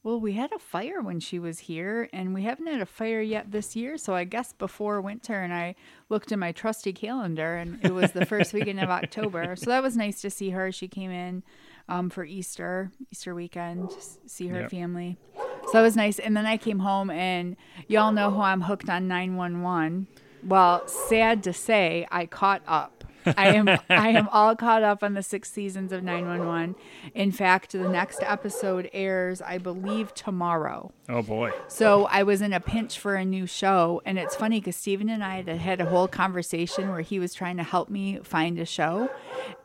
[0.07, 3.21] "Well, we had a fire when she was here, and we haven't had a fire
[3.21, 3.99] yet this year.
[3.99, 5.75] So I guess before winter." And I
[6.09, 9.57] looked in my trusty calendar, and it was the first weekend of October.
[9.57, 10.71] So that was nice to see her.
[10.71, 11.43] She came in
[11.89, 14.71] um, for Easter, Easter weekend, to see her Yep.
[14.71, 15.19] family.
[15.35, 16.21] So that was nice.
[16.21, 17.57] And then I came home, and
[17.89, 20.07] y'all know how I'm hooked on 911.
[20.45, 23.03] Well, sad to say, I caught up.
[23.37, 26.77] I am I am all caught up on the six seasons of 911.
[27.15, 30.93] In fact, the next episode airs, I believe, tomorrow.
[31.09, 31.53] Oh boy.
[31.69, 35.09] So I was in a pinch for a new show, and it's funny because Stephen
[35.09, 38.59] and I had had a whole conversation where he was trying to help me find
[38.59, 39.11] a show,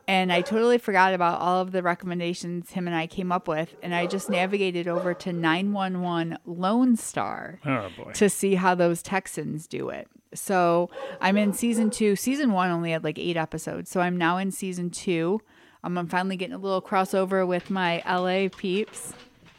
[0.08, 3.74] and I totally forgot about all of the recommendations him and I came up with,
[3.82, 8.12] and I just navigated over to 911 Lone Star Oh boy.
[8.12, 10.08] to see how those Texans do it.
[10.34, 10.88] So
[11.20, 12.16] I'm in season two.
[12.16, 15.40] Season one only had like eight episodes, so I'm now in season two.
[15.84, 19.12] Um, I'm finally getting a little crossover with my LA peeps,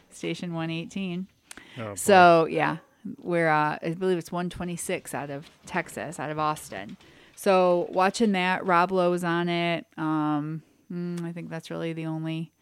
[0.09, 1.27] Station 118.
[1.77, 1.95] Oh, boy.
[1.95, 2.77] So yeah,
[3.21, 6.97] we're uh, I believe it's 126 out of Texas, out of Austin.
[7.43, 9.85] So watching that, Rob Lowe's on it.
[9.97, 12.53] Um, mm, I think that's really the only.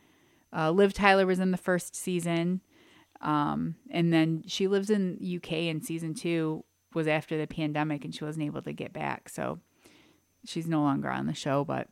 [0.52, 2.62] Uh, Liv Tyler was in the first season,
[3.22, 5.52] um, and then she lives in UK.
[5.52, 6.66] in season two
[6.96, 9.30] was after the pandemic, and she wasn't able to get back.
[9.30, 9.60] So
[10.48, 11.88] she's no longer on the show, but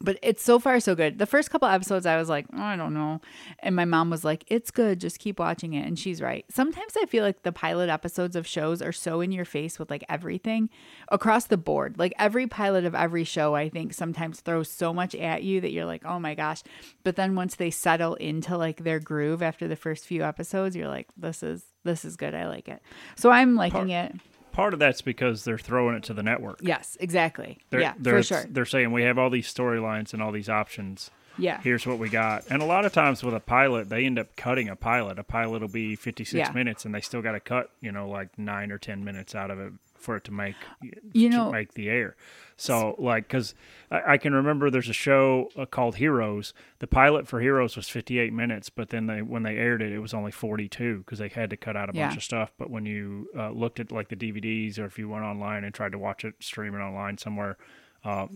[0.00, 1.18] but it's so far so good.
[1.18, 3.20] The first couple episodes, I was like, oh, I don't know,
[3.60, 6.44] and my mom was like, it's good, just keep watching it, and she's right.
[6.50, 9.90] Sometimes I feel like the pilot episodes of shows are so in your face with
[9.90, 10.70] like everything
[11.08, 11.98] across the board.
[11.98, 15.72] Like every pilot of every show, I think sometimes throws so much at you that
[15.72, 16.62] you're like, oh my gosh.
[17.04, 20.88] But then once they settle into like their groove after the first few episodes, you're
[20.88, 22.34] like, this is this is good.
[22.34, 22.82] I like it.
[23.16, 24.14] So I'm liking it.
[24.56, 26.60] Part of that's because they're throwing it to the network.
[26.62, 27.58] Yes, exactly.
[27.68, 28.44] They're, yeah, they're, for sure.
[28.48, 31.10] They're saying we have all these storylines and all these options.
[31.36, 31.60] Yeah.
[31.60, 32.44] Here's what we got.
[32.48, 35.18] And a lot of times with a pilot, they end up cutting a pilot.
[35.18, 36.52] A pilot will be 56 Yeah.
[36.52, 39.50] minutes, and they still got to cut, you know, like nine or 10 minutes out
[39.50, 40.56] of it for it to make
[41.12, 42.16] You to know- make the air.
[42.56, 43.54] So like, because
[43.90, 46.54] I, I can remember there's a show uh, called Heroes.
[46.78, 49.98] The pilot for Heroes was 58 minutes, but then they when they aired it, it
[49.98, 52.52] was only 42 because they had to cut out a bunch of stuff.
[52.58, 55.74] But when you uh, looked at like the DVDs, or if you went online and
[55.74, 57.56] tried to watch it streaming online somewhere.
[58.04, 58.28] Uh,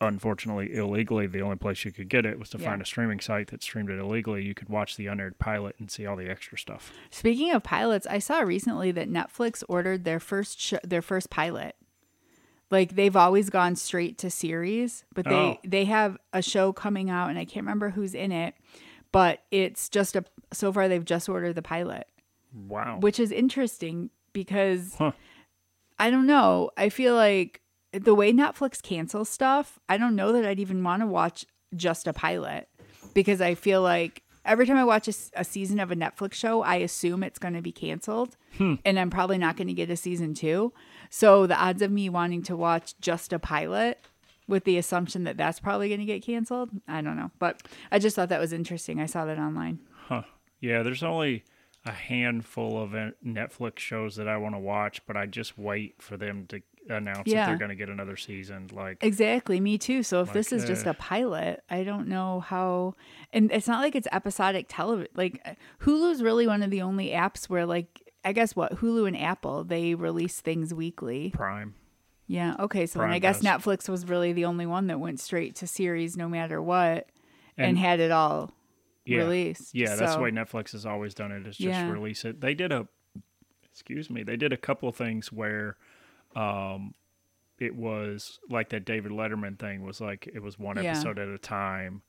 [0.00, 2.68] Unfortunately, illegally, the only place you could get it was to Yeah.
[2.70, 4.44] find a streaming site that streamed it illegally.
[4.44, 6.92] You could watch the unaired pilot and see all the extra stuff.
[7.10, 11.74] Speaking of pilots, I saw recently that Netflix ordered their first sh- their first pilot.
[12.70, 15.58] Like they've always gone straight to series, but they Oh.
[15.64, 18.54] they have a show coming out and I can't remember who's in it,
[19.12, 22.06] but it's just a so far they've just ordered the pilot,
[22.54, 22.98] Wow.
[23.00, 25.12] which is interesting because Huh.
[25.98, 26.70] I don't know.
[26.76, 31.00] I feel like the way Netflix cancels stuff, I don't know that I'd even want
[31.02, 32.68] to watch just a pilot
[33.14, 36.76] because I feel like every time I watch a season of a Netflix show, I
[36.76, 38.36] assume it's going to be canceled
[38.84, 40.72] and I'm probably not going to get a season two.
[41.10, 44.00] So the odds of me wanting to watch just a pilot
[44.48, 47.30] with the assumption that that's probably going to get canceled, I don't know.
[47.38, 49.00] But I just thought that was interesting.
[49.00, 49.80] I saw that online.
[49.92, 50.22] Huh.
[50.60, 51.44] Yeah, there's only
[51.84, 56.02] a handful of uh, Netflix shows that I want to watch, but I just wait
[56.02, 56.62] for them to
[56.96, 58.68] announce that they're going to get another season.
[58.72, 60.02] Like, Exactly, me too.
[60.02, 62.94] So if this Like, is just uh, a pilot, I don't know how.
[63.32, 65.10] And it's not like it's episodic television.
[65.14, 69.06] Like uh, Hulu's really one of the only apps where, like, I guess what Hulu
[69.06, 71.30] and Apple they release things weekly.
[71.34, 71.74] Prime.
[72.26, 72.56] Yeah.
[72.58, 72.86] Okay.
[72.86, 73.62] So then I guess does.
[73.62, 77.08] Netflix was really the only one that went straight to series, no matter what,
[77.56, 78.52] and, And- had it all
[79.06, 79.18] Yeah.
[79.18, 79.74] released.
[79.74, 81.46] Yeah, that's So- the way Netflix has always done it.
[81.46, 81.90] Is just Yeah.
[81.90, 82.40] release it.
[82.42, 82.86] They did a,
[83.70, 85.76] excuse me, they did a couple of things where,
[86.36, 86.94] um,
[87.58, 90.90] it was like that David Letterman thing was like it was one Yeah.
[90.92, 92.02] episode at a time.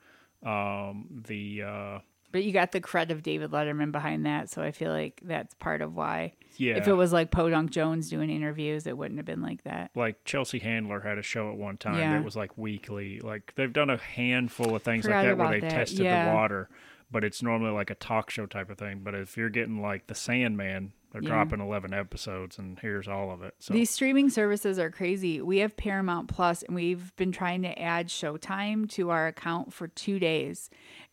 [0.44, 2.00] Um, the uh,
[2.32, 5.54] But you got the cred of David Letterman behind that, so I feel like that's
[5.56, 6.34] part of why.
[6.58, 9.92] yeah, If it was like Podunk Jones doing interviews, it wouldn't have been like that.
[9.96, 12.14] like Chelsea Handler had a show at one time Yeah.
[12.14, 13.20] that was like weekly.
[13.20, 15.72] Like they've done a handful of things Forgot like that where they that.
[15.72, 16.30] tested Yeah.
[16.30, 16.70] the water,
[17.12, 19.02] but it's normally like a talk show type of thing.
[19.04, 21.30] But if you're getting like the Sandman, they're Yeah.
[21.30, 23.56] dropping eleven episodes, and here's all of it.
[23.60, 25.42] So These streaming services are crazy.
[25.42, 29.88] We have Paramount Plus and we've been trying to add Showtime to our account for
[29.88, 30.70] two days.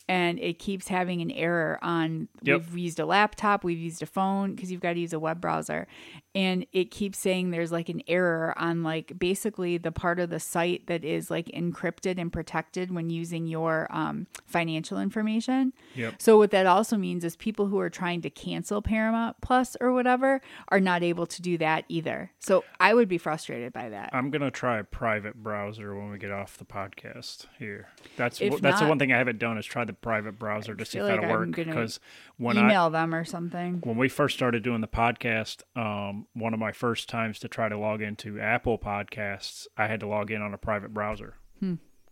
[0.08, 2.28] And it keeps having an error on.
[2.42, 2.60] Yep.
[2.70, 5.40] We've used a laptop, we've used a phone because you've got to use a web
[5.40, 5.88] browser.
[6.36, 10.38] And it keeps saying there's like an error on like basically the part of the
[10.40, 15.72] site that is like encrypted and protected when using your um, financial information.
[15.94, 16.16] Yep.
[16.18, 19.92] So what that also means is people who are trying to cancel Paramount Plus or
[19.92, 22.30] whatever are not able to do that either.
[22.38, 24.10] So I would be frustrated by that.
[24.12, 27.88] I'm gonna try a private browser when we get off the podcast here.
[28.16, 30.84] That's If that's the one thing I haven't done is try the private browser to
[30.84, 31.56] see if like that'll I'm work.
[31.56, 32.00] Because
[32.36, 33.80] when I Email them or something.
[33.84, 37.68] when we first started doing the podcast, um, one of my first times to try
[37.68, 41.34] to log into Apple Podcasts, I had to log in on a private browser.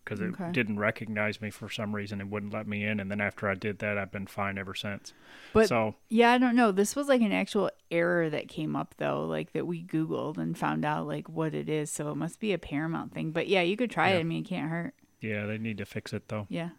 [0.04, 0.52] because it Okay.
[0.52, 3.00] didn't recognize me for some reason and wouldn't let me in.
[3.00, 5.14] And then after I did that, I've been fine ever since.
[5.54, 6.72] But so yeah, I don't know.
[6.72, 10.58] This was like an actual error that came up though, like that we Googled and
[10.58, 11.90] found out like what it is.
[11.90, 13.30] So it must be a Paramount thing.
[13.30, 14.16] But yeah, you could try Yeah.
[14.16, 14.20] it.
[14.20, 14.92] I mean, it can't hurt.
[15.22, 16.46] yeah, they need to fix it though.
[16.50, 16.70] Yeah.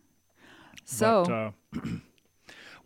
[0.83, 1.23] So
[1.73, 1.89] But, uh,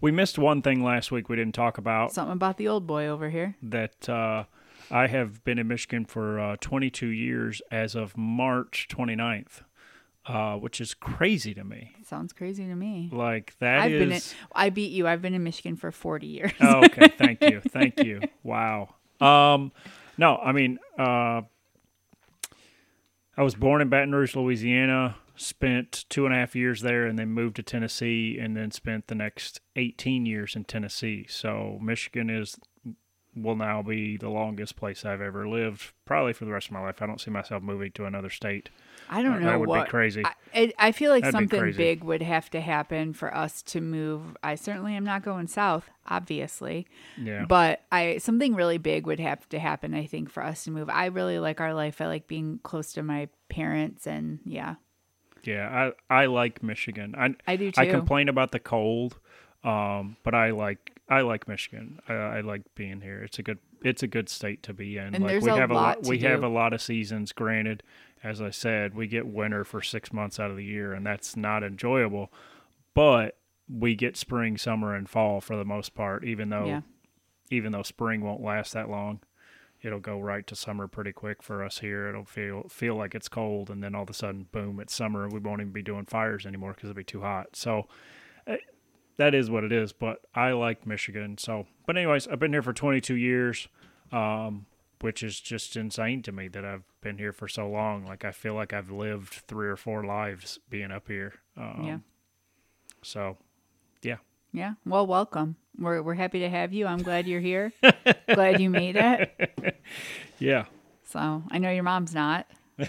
[0.01, 3.07] we missed one thing last week we didn't talk about something about the old boy
[3.07, 3.55] over here.
[3.61, 4.43] that uh,
[4.91, 9.61] I have been in Michigan for uh, 22 years as of March 29th,
[10.25, 11.95] uh, which is crazy to me.
[12.05, 13.09] Sounds crazy to me.
[13.11, 14.21] Like that I've been in,
[14.53, 15.07] I beat you.
[15.07, 16.51] I've been in Michigan for 40 years.
[16.61, 18.21] oh, okay, thank you, thank you.
[18.43, 18.95] Wow.
[19.21, 19.71] Um,
[20.17, 21.41] no, I mean, uh,
[23.37, 25.15] I was born in Baton Rouge, Louisiana.
[25.41, 29.07] Spent two and a half years there, and then moved to Tennessee, and then spent
[29.07, 31.25] the next 18 years in Tennessee.
[31.29, 32.57] So Michigan is
[33.35, 36.81] will now be the longest place I've ever lived, probably for the rest of my
[36.81, 37.01] life.
[37.01, 38.69] I don't see myself moving to another state.
[39.09, 40.23] I don't know that would what be crazy.
[40.53, 44.35] I, I feel like That'd something big would have to happen for us to move.
[44.43, 47.45] I certainly am not going south, obviously, Yeah.
[47.45, 49.93] but I something really big would have to happen.
[49.93, 50.89] I think for us to move.
[50.89, 52.01] I really like our life.
[52.01, 54.75] I like being close to my parents, and yeah,
[55.43, 57.15] Yeah, I I like Michigan.
[57.17, 59.19] I I do I complain about the cold,
[59.63, 61.99] um, but I like I like Michigan.
[62.07, 63.21] I, I like being here.
[63.23, 65.15] It's a good it's a good state to be in.
[65.15, 66.81] And like there's we a have a lot lot to we have a lot of
[66.81, 67.31] seasons.
[67.31, 67.83] Granted,
[68.23, 71.35] as I said, we get winter for six months out of the year, and that's
[71.35, 72.31] not enjoyable.
[72.93, 73.37] But
[73.69, 76.23] we get spring, summer, and fall for the most part.
[76.25, 76.81] Even though Yeah.
[77.49, 79.21] even though spring won't last that long.
[79.81, 82.07] It'll go right to summer pretty quick for us here.
[82.07, 84.79] It'll feel feel like it's cold, and then all of a sudden, boom!
[84.79, 85.27] It's summer.
[85.29, 87.55] We won't even be doing fires anymore because it'll be too hot.
[87.55, 87.87] So
[88.45, 88.57] eh,
[89.17, 89.93] that is what it is.
[89.93, 91.37] But I like Michigan.
[91.37, 93.67] So, but anyways, I've been here for 22 years,
[94.11, 94.65] um,
[94.99, 98.05] which is just insane to me that I've been here for so long.
[98.05, 101.35] Like I feel like I've lived three or four lives being up here.
[101.55, 101.97] Um, yeah,
[103.01, 103.37] So,
[104.01, 104.17] yeah.
[104.51, 104.73] yeah.
[104.85, 105.55] Well, welcome.
[105.79, 106.85] We're we're happy to have you.
[106.85, 107.71] I'm glad you're here.
[108.33, 109.75] glad you made it.
[110.39, 110.65] Yeah.
[111.03, 112.47] So I know your mom's not,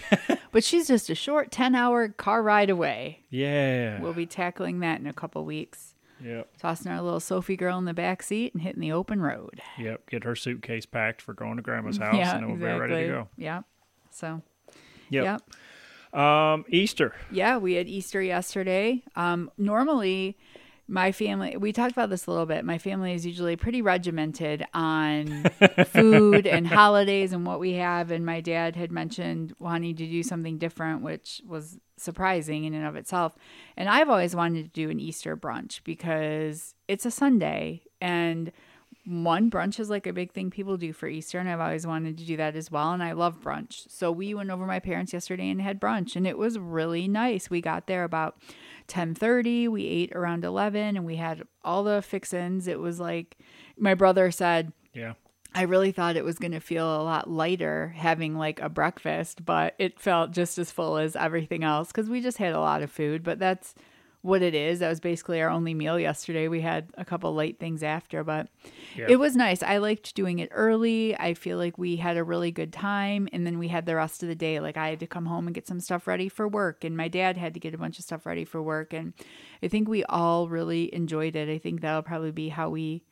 [0.53, 3.23] but she's just a short 10 hour car ride away.
[3.29, 3.99] Yeah.
[3.99, 5.95] We'll be tackling that in a couple weeks.
[6.23, 6.47] yep.
[6.59, 9.59] Tossing our little Sophie girl in the back seat and hitting the open road.
[9.77, 10.09] Yep.
[10.11, 12.87] Get her suitcase packed for going to grandma's house, yeah, and then we'll exactly.
[12.87, 13.27] be ready to go.
[13.37, 13.63] Yep.
[14.11, 14.41] So,
[15.09, 15.41] Yep.
[16.13, 16.17] yep.
[16.21, 17.15] Um, Easter.
[17.31, 19.03] Yeah, we had Easter yesterday.
[19.17, 20.37] Um, normally,
[20.91, 22.65] my family, we talked about this a little bit.
[22.65, 25.43] My family is usually pretty regimented on
[25.85, 28.11] food and holidays and what we have.
[28.11, 32.85] And my dad had mentioned wanting to do something different, which was surprising in and
[32.85, 33.37] of itself.
[33.77, 38.51] And I've always wanted to do an Easter brunch because it's a Sunday and
[39.05, 42.17] one brunch is like a big thing people do for Easter, and I've always wanted
[42.17, 42.91] to do that as well.
[42.91, 46.15] And I love brunch, so we went over to my parents yesterday and had brunch,
[46.15, 47.49] and it was really nice.
[47.49, 48.37] We got there about
[48.87, 49.67] ten thirty.
[49.67, 52.67] We ate around eleven, and we had all the fixins.
[52.67, 53.37] It was like
[53.77, 54.73] my brother said.
[54.93, 55.13] Yeah.
[55.53, 59.43] I really thought it was going to feel a lot lighter having like a breakfast,
[59.43, 62.81] but it felt just as full as everything else because we just had a lot
[62.81, 63.21] of food.
[63.21, 63.75] But that's
[64.21, 64.79] what it is.
[64.79, 66.47] That was basically our only meal yesterday.
[66.47, 68.49] We had a couple late things after, but
[68.95, 69.07] Yeah.
[69.09, 69.63] it was nice.
[69.63, 71.17] I liked doing it early.
[71.17, 73.27] I feel like we had a really good time.
[73.33, 74.59] And then we had the rest of the day.
[74.59, 77.07] Like I had to come home and get some stuff ready for work, and my
[77.07, 78.93] dad had to get a bunch of stuff ready for work.
[78.93, 79.13] And
[79.63, 81.49] I think we all really enjoyed it.
[81.49, 83.03] I think that'll probably be how we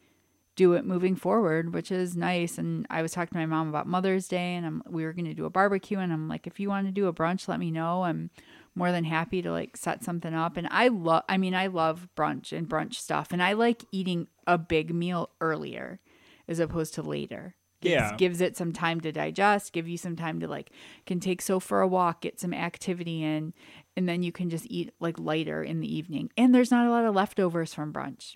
[0.55, 2.57] do it moving forward, which is nice.
[2.57, 5.25] And I was talking to my mom about Mother's Day, and I'm, we were going
[5.25, 7.59] to do a barbecue, and I'm like, if you want to do a brunch, let
[7.59, 8.03] me know.
[8.03, 8.29] I'm
[8.75, 10.57] more than happy to like set something up.
[10.57, 14.27] And I love, I mean, I love brunch and brunch stuff, and I like eating
[14.47, 15.99] a big meal earlier
[16.47, 17.55] as opposed to later.
[17.81, 18.15] Gives- Yeah.
[18.17, 20.69] gives it some time to digest, give you some time to like
[21.05, 23.53] can take so for a walk, get some activity in,
[23.95, 26.29] and then you can just eat like lighter in the evening.
[26.35, 28.35] And there's not a lot of leftovers from brunch.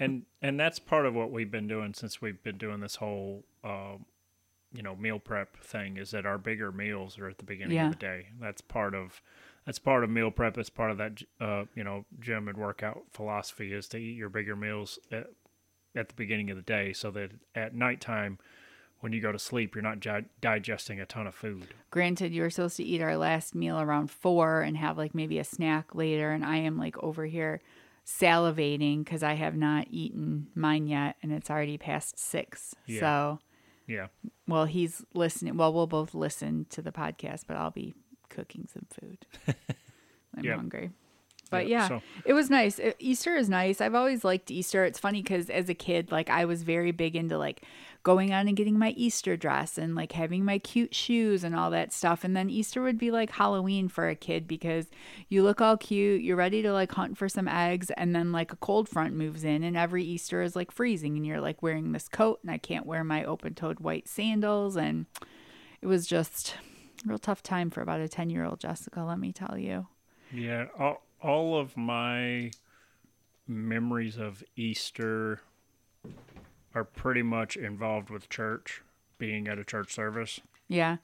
[0.00, 3.44] and and that's part of what we've been doing since we've been doing this whole
[3.64, 4.04] um,
[4.76, 7.86] you know meal prep thing is that our bigger meals are at the beginning Yeah.
[7.86, 9.22] of the day that's part of
[9.64, 13.04] that's part of meal prep it's part of that uh, you know gym and workout
[13.12, 15.28] philosophy is to eat your bigger meals at,
[15.94, 18.38] at the beginning of the day so that at nighttime
[19.00, 22.42] when you go to sleep you're not gi- digesting a ton of food granted you
[22.42, 25.94] were supposed to eat our last meal around four and have like maybe a snack
[25.94, 27.60] later and i am like over here
[28.06, 33.00] salivating because i have not eaten mine yet and it's already past six Yeah.
[33.00, 33.38] so
[33.86, 34.06] yeah.
[34.48, 37.94] Well he's listening well we'll both listen to the podcast but i'll be
[38.28, 39.26] cooking some food.
[40.36, 40.56] I'm Yep.
[40.56, 40.90] hungry
[41.50, 42.80] But Yeah, yeah, so- it was nice.
[42.98, 43.80] Easter is nice.
[43.80, 44.84] I've always liked Easter.
[44.84, 47.62] It's funny because as a kid, like I was very big into like
[48.02, 51.70] going on and getting my Easter dress and like having my cute shoes and all
[51.72, 52.22] that stuff.
[52.22, 54.86] And then Easter would be like Halloween for a kid because
[55.28, 58.52] you look all cute, you're ready to like hunt for some eggs, and then like
[58.52, 61.90] a cold front moves in, and every Easter is like freezing, and you're like wearing
[61.90, 64.76] this coat, and I can't wear my open toed white sandals.
[64.76, 65.06] And
[65.82, 66.54] it was just
[67.04, 69.88] a real tough time for about a 10 year old Jessica, let me tell you.
[70.32, 72.50] Yeah, all, all of my
[73.48, 75.40] memories of Easter
[76.74, 78.82] are pretty much involved with church,
[79.18, 80.40] being at a church service.
[80.68, 80.98] Yeah.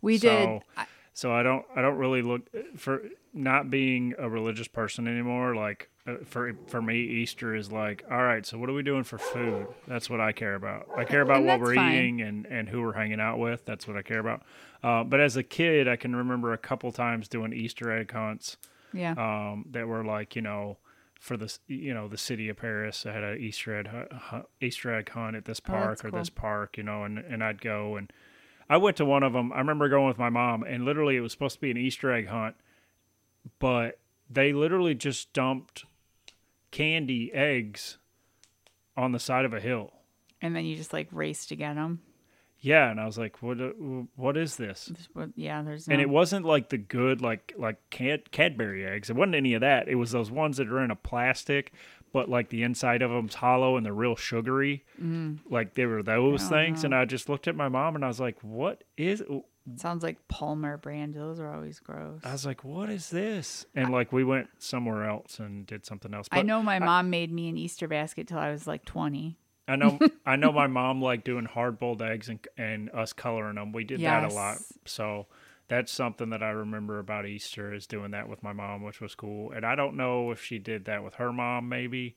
[0.00, 0.62] We so, did.
[0.76, 2.48] I- So I don't I don't really look
[2.78, 3.02] for
[3.34, 5.54] not being a religious person anymore.
[5.54, 8.46] Like uh, for for me, Easter is like, all right.
[8.46, 9.66] So what are we doing for food?
[9.86, 10.88] That's what I care about.
[10.96, 11.92] I care about what we're fine.
[11.92, 13.66] eating and and who we're hanging out with.
[13.66, 14.42] That's what I care about.
[14.82, 18.56] Uh, but as a kid, I can remember a couple times doing Easter egg hunts
[18.94, 19.12] Yeah.
[19.12, 20.78] um, that were like you know
[21.20, 23.06] for the you know the city of Paris.
[23.06, 26.04] I had an Easter egg hu- hu- Easter egg hunt at this Oh, park that's
[26.04, 26.18] or cool.
[26.18, 28.12] this park, you know, and and I'd go and
[28.68, 29.52] I went to one of them.
[29.52, 32.10] I remember going with my mom, and literally it was supposed to be an Easter
[32.12, 32.56] egg hunt,
[33.58, 33.98] but
[34.30, 35.84] they literally just dumped
[36.70, 37.98] candy eggs
[38.96, 39.92] on the side of a hill.
[40.40, 42.00] and then you just like race to get them.
[42.62, 43.60] Yeah, and I was like, "What?
[43.60, 43.70] uh,
[44.16, 44.90] What is this?"
[45.34, 45.92] Yeah, there's no.
[45.92, 49.10] And it wasn't like the good, like like Cad- Cadbury eggs.
[49.10, 49.88] It wasn't any of that.
[49.88, 51.72] It was those ones that are in a plastic,
[52.12, 54.84] but like the inside of them's hollow and they're real sugary.
[55.02, 55.40] Mm.
[55.50, 56.82] Like they were those Oh, things.
[56.82, 56.86] no.
[56.86, 59.22] And I just looked at my mom and I was like, "What is?"
[59.76, 61.14] sounds like Palmer brand.
[61.14, 62.20] Those are always gross.
[62.24, 66.14] I was like, "What is this?" And like we went somewhere else and did something
[66.14, 66.28] else.
[66.28, 69.36] But I know my mom made me an Easter basket till I was like 20.
[69.72, 73.54] I know I know my mom liked doing hard boiled eggs and and us coloring
[73.54, 73.72] them.
[73.72, 74.58] We did that a lot.
[74.84, 75.26] So
[75.68, 79.14] that's something that I remember about Easter is doing that with my mom, which was
[79.14, 79.52] cool.
[79.52, 81.68] And I don't know if she did that with her mom.
[81.70, 82.16] Maybe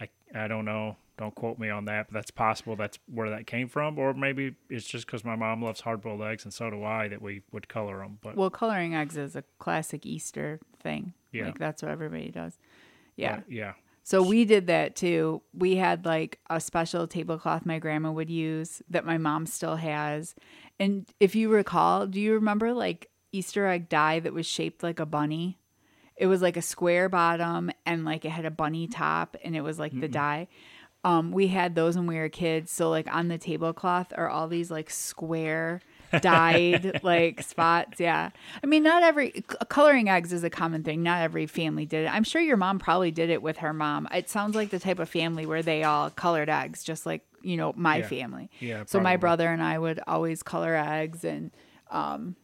[0.00, 0.96] I I don't know.
[1.16, 2.74] Don't quote me on that, but that's possible.
[2.74, 6.22] That's where that came from, or maybe it's just because my mom loves hard boiled
[6.22, 8.18] eggs and so do I that we would color them.
[8.22, 11.12] But Well, coloring eggs is a classic Easter thing.
[11.30, 11.46] Yeah.
[11.46, 12.58] Like that's what everybody does.
[13.16, 13.36] Yeah.
[13.36, 13.74] but yeah,
[14.06, 15.40] So we did that too.
[15.54, 20.34] We had like a special tablecloth my grandma would use that my mom still has.
[20.78, 25.00] And if you recall, do you remember like Easter egg dye that was shaped like
[25.00, 25.58] a bunny?
[26.16, 29.62] It was like a square bottom and like it had a bunny top and it
[29.62, 30.48] was like the dye.
[31.02, 32.70] Um, we had those when we were kids.
[32.70, 35.80] So like on the tablecloth are all these like square
[36.20, 38.00] dyed like spots.
[38.00, 38.30] Yeah.
[38.62, 39.30] I mean, not every
[39.68, 41.02] coloring eggs is a common thing.
[41.02, 42.08] Not every family did it.
[42.14, 44.08] I'm sure your mom probably did it with her mom.
[44.14, 47.56] It sounds like the type of family where they all colored eggs, just like, you
[47.56, 48.06] know, my Yeah.
[48.06, 48.50] family.
[48.60, 51.50] Yeah, So my brother and I would always color eggs and
[51.90, 52.36] um,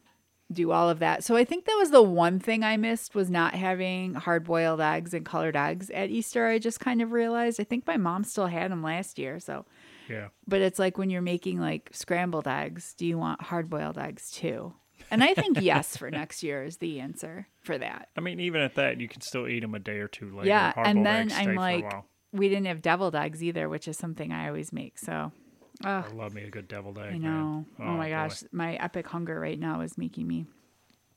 [0.52, 1.22] do all of that.
[1.24, 4.80] So I think that was the one thing I missed was not having hard boiled
[4.80, 6.46] eggs and colored eggs at Easter.
[6.48, 7.60] I just kind of realized.
[7.60, 9.38] I think my mom still had them last year.
[9.40, 9.64] So
[10.10, 10.28] yeah.
[10.46, 14.30] but it's like when you're making like scrambled eggs, do you want hard boiled eggs
[14.30, 14.74] too?
[15.10, 18.08] And I think yes for next year is the answer for that.
[18.16, 20.48] I mean, even at that, you can still eat them a day or two later.
[20.48, 21.90] yeah, Hard-boiled and then I'm like,
[22.32, 24.98] we didn't have deviled eggs either, which is something I always make.
[24.98, 25.32] So,
[25.82, 27.14] I love me a good deviled egg.
[27.14, 27.64] I know.
[27.78, 28.10] Oh, oh, my boy.
[28.10, 30.46] gosh, my epic hunger right now is making me.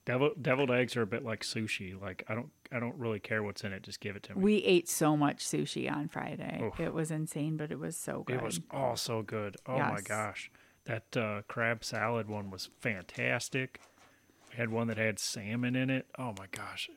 [0.05, 1.99] Devil, deviled eggs are a bit like sushi.
[1.99, 3.83] Like I don't, I don't really care what's in it.
[3.83, 4.41] Just give it to me.
[4.41, 6.59] We ate so much sushi on Friday.
[6.61, 6.79] Oof.
[6.79, 8.35] It was insane, but it was so good.
[8.37, 9.55] it was all so good.
[9.65, 10.51] Oh my gosh,
[10.85, 13.79] that uh, crab salad one was fantastic.
[14.51, 16.07] We had one that had salmon in it.
[16.19, 16.89] Oh my gosh,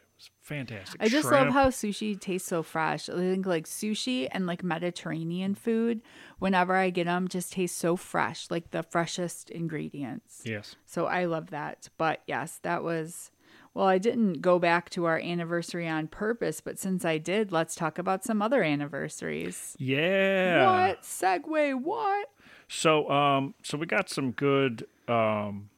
[0.43, 1.03] fantastic.
[1.03, 3.09] I just love how sushi tastes so fresh.
[3.09, 6.03] I think like sushi and like Mediterranean food,
[6.39, 10.43] whenever I get them, just taste so fresh, like the freshest ingredients.
[10.45, 10.77] Yes.
[10.85, 11.89] So I love that.
[11.99, 13.31] But yes, that was.
[13.75, 17.75] Well, I didn't go back to our anniversary on purpose, but since I did, let's
[17.75, 19.77] talk about some other anniversaries.
[19.79, 20.89] Yeah.
[20.89, 21.83] What segue?
[21.83, 22.31] What?
[22.69, 25.69] So, um, so we got some good, um,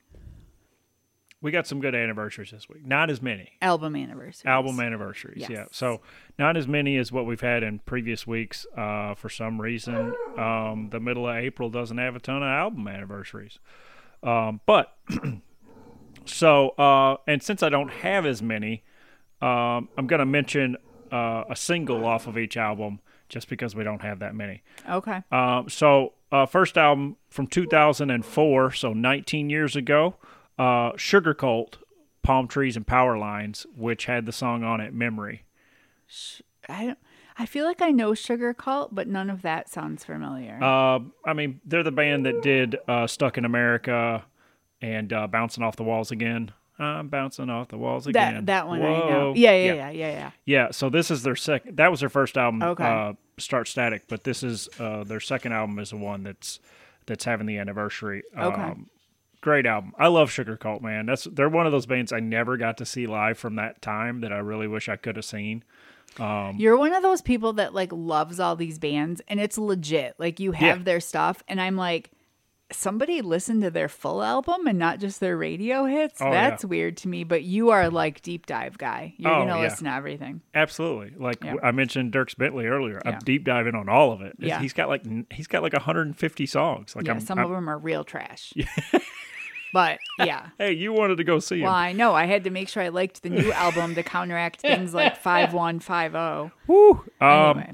[1.40, 2.85] we got some good anniversaries this week.
[2.85, 3.53] Not as many.
[3.62, 4.42] Album anniversaries.
[4.44, 5.46] album anniversaries.
[5.48, 5.66] Yeah.
[5.70, 6.01] So
[6.38, 8.66] not as many as what we've had in previous weeks.
[8.77, 12.88] Uh, for some reason, um, the middle of April doesn't have a ton of album
[12.88, 13.59] anniversaries.
[14.22, 14.96] Um, but
[16.24, 18.83] so uh, and since I don't have as many,
[19.40, 20.77] um, I'm going to mention
[21.12, 24.62] uh, a single off of each album just because we don't have that many.
[24.88, 25.22] Okay.
[25.31, 30.16] Um, so, uh, first album from 2004, so 19 years ago,
[30.58, 31.74] uh, Sugarcult,
[32.22, 35.44] Palm Trees and Power Lines, which had the song on it, Memory.
[36.68, 36.98] I don't.
[37.40, 40.58] I feel like I know Sugarcult, but none of that sounds familiar.
[40.60, 44.24] Uh, I mean, they're the band that did uh, Stuck in America
[44.82, 46.50] and uh, Bouncing Off the Walls Again.
[46.80, 48.34] I'm bouncing off the walls again.
[48.34, 49.00] That that one I know.
[49.09, 49.32] Whoa.
[49.34, 50.30] Yeah, yeah, yeah, yeah, yeah.
[50.44, 51.76] Yeah, so this is their second.
[51.76, 52.84] That was their first album, Okay.
[52.84, 56.61] uh, Start Static, but this is uh, their second album is the one that's
[57.06, 58.22] that's having the anniversary.
[58.36, 58.74] Okay.
[59.39, 59.93] Um, great album.
[59.99, 61.07] I love Sugarcult, man.
[61.07, 64.20] That's they're one of those bands I never got to see live from that time
[64.20, 65.64] that I really wish I could have seen.
[66.18, 70.14] You're one of those people that like loves all these bands and it's legit.
[70.18, 70.84] Like you have Yeah.
[70.84, 72.11] their stuff and I'm like
[72.70, 76.20] somebody listened to their full album and not just their radio hits.
[76.20, 76.51] Oh, yeah.
[76.51, 79.14] That's weird to me, but you are like deep dive guy.
[79.16, 79.61] You're Oh, going to yeah.
[79.61, 80.43] listen to everything.
[80.55, 81.55] Absolutely, like Yeah.
[81.62, 83.01] I mentioned Dierks Bentley earlier.
[83.07, 84.34] I'm deep diving on all of it.
[84.39, 84.61] Yeah.
[84.61, 86.95] he's got like he's got like 150 songs.
[86.97, 88.53] Like yeah, I'm, some I'm- of them are real trash.
[89.72, 90.48] but yeah.
[90.58, 91.64] Hey, you wanted to go see him?
[91.64, 92.14] Well, I know.
[92.14, 96.54] I had to make sure I liked the new album to counteract things like 5150.
[96.66, 97.04] Woo.
[97.20, 97.72] Um, Anyway.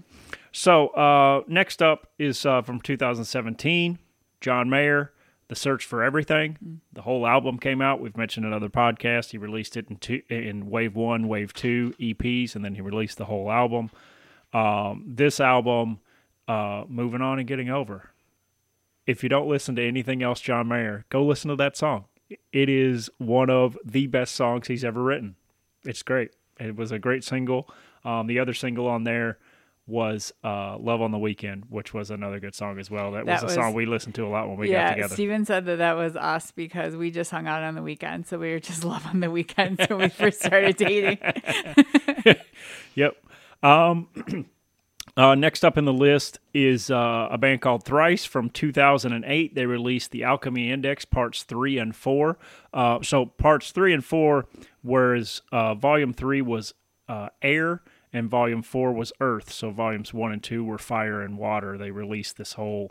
[0.53, 3.99] So uh, next up is uh, from 2017,
[4.41, 5.13] John Mayer,
[5.49, 8.01] "The Search for Everything." The whole album came out.
[8.01, 9.31] We've mentioned another podcast.
[9.31, 13.19] He released it in two, in Wave One, Wave Two EPs, and then he released
[13.19, 13.91] the whole album.
[14.53, 15.99] Um, this album,
[16.47, 18.11] uh, "Moving On and Getting Over."
[19.07, 22.07] If you don't listen to anything else, John Mayer, go listen to that song.
[22.53, 25.37] It is one of the best songs he's ever written.
[25.85, 26.31] It's great.
[26.59, 27.69] It was a great single.
[28.05, 29.39] Um, the other single on there
[29.87, 33.13] was uh, "Love on the Weekend," which was another good song as well.
[33.13, 35.15] That, That was a song we listened to a lot when we got together.
[35.15, 38.27] Steven said that that was us because we just hung out on the weekend.
[38.27, 41.19] So we were just love on the weekends when we first started dating.
[42.97, 43.17] Yep.
[43.63, 44.09] Um,
[45.17, 49.55] uh, next up in the list is uh, a band called Thrice from 2008.
[49.55, 52.37] They released the Alchemy Index parts three and four.
[52.73, 54.47] Uh, so parts three and four,
[54.83, 56.75] whereas uh, volume three was
[57.09, 59.53] uh, air and volume four was earth.
[59.53, 61.79] So volumes one and two were fire and water.
[61.79, 62.91] They released this whole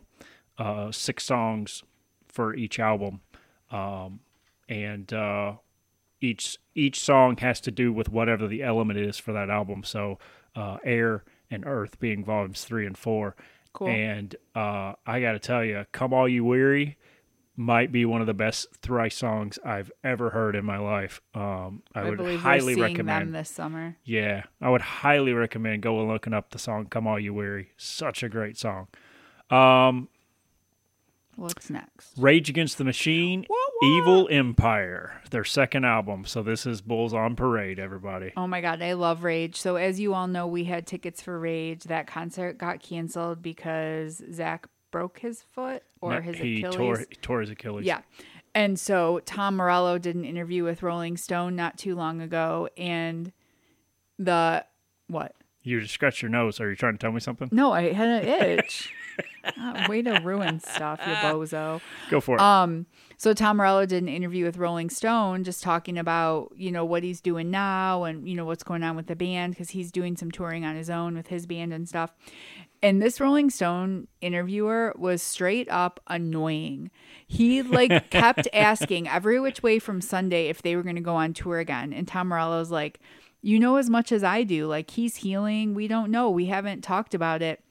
[0.58, 1.84] uh, six songs
[2.26, 3.20] for each album,
[3.70, 4.22] um,
[4.70, 5.14] and
[6.22, 9.84] each each song has to do with whatever the element is for that album.
[9.84, 10.20] So
[10.56, 13.36] air and earth being volumes three and four.
[13.74, 13.88] Cool.
[13.88, 16.98] And uh, I got to tell you, "Come All You Weary"
[17.56, 21.22] might be one of the best thrice songs I've ever heard in my life.
[21.36, 23.36] Um, I, I would highly we're seeing them recommend.
[23.36, 23.98] this summer.
[24.04, 27.72] Yeah, I would highly recommend going and looking up the song "Come All You Weary."
[27.78, 28.88] Such a great song.
[29.50, 30.10] Um,
[31.36, 32.18] What's next?
[32.18, 33.46] Rage Against the Machine?
[33.84, 36.26] Evil Empire, their second album.
[36.26, 38.32] So this is Bulls on Parade, everybody.
[38.38, 39.58] Oh my god, I love Rage.
[39.60, 41.84] So as you all know, we had tickets for Rage.
[41.84, 46.76] That concert got canceled because Zack broke his foot or his he Achilles.
[46.76, 47.86] tore he tore his Achilles.
[47.86, 48.02] Yeah.
[48.56, 53.32] And so Tom Morello did an interview with Rolling Stone not too long ago and
[54.20, 54.64] the
[55.08, 55.36] what?
[55.64, 56.60] You just scratched your nose.
[56.60, 57.50] Are you trying to tell me something?
[57.52, 58.28] No, I had an
[58.60, 58.94] itch.
[59.58, 61.82] Ah, way to ruin stuff, you bozo.
[62.10, 62.42] Go for it.
[62.42, 62.86] Um,
[63.18, 67.04] so Tom Morello did an interview with Rolling Stone, just talking about you know what
[67.04, 70.16] he's doing now and you know what's going on with the band because he's doing
[70.18, 72.14] some touring on his own with his band and stuff.
[72.82, 76.92] And this Rolling Stone interviewer was straight up annoying.
[77.26, 81.16] He like kept asking every which way from Sunday if they were going to go
[81.16, 83.00] on tour again, and Tom Morello's like,
[83.42, 84.68] "You know as much as I do.
[84.68, 85.74] Like he's healing.
[85.74, 86.30] We don't know.
[86.30, 87.64] We haven't talked about it."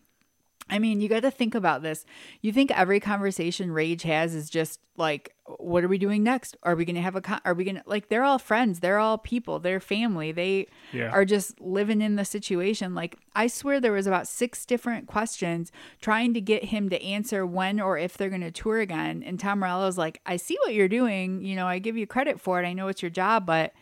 [0.70, 2.04] I mean, you got to think about this.
[2.40, 6.56] You think every conversation Rage has is just like, what are we doing next?
[6.62, 8.80] Are we going to have a, con- are we going to, like, they're all friends.
[8.80, 9.58] They're all people.
[9.58, 10.32] They're family.
[10.32, 11.10] They Yeah.
[11.10, 12.94] are just living in the situation.
[12.94, 17.44] Like, I swear there was about six different questions trying to get him to answer
[17.44, 19.22] when or if they're going to tour again.
[19.26, 21.42] And Tom Morello's like, I see what you're doing.
[21.44, 22.66] You know, I give you credit for it.
[22.66, 23.72] I know it's your job, but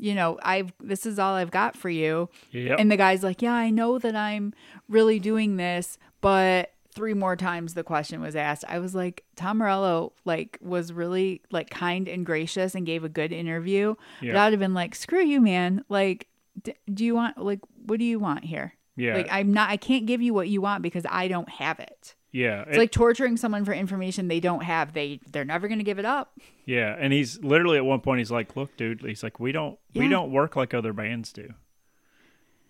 [0.00, 2.28] you know, I've this is all I've got for you.
[2.52, 2.78] Yep.
[2.78, 4.54] And the guy's like, "Yeah, I know that I'm
[4.88, 9.58] really doing this, but three more times the question was asked." I was like, Tom
[9.58, 13.94] Morello like was really like kind and gracious and gave a good interview.
[14.20, 14.32] Yeah.
[14.32, 15.84] But I'd have been like, "Screw you, man.
[15.88, 16.26] Like
[16.62, 19.14] d- do you want like what do you want here?" Yeah.
[19.16, 22.14] Like I'm not I can't give you what you want because I don't have it.
[22.32, 22.64] yeah.
[22.66, 24.92] It's like torturing someone for information they don't have.
[24.92, 26.36] They they're never going to give it up.
[26.66, 26.96] yeah.
[26.98, 30.08] And he's literally at one point he's like, "Look, dude." He's like, "We don't we
[30.08, 31.54] don't work like other bands do.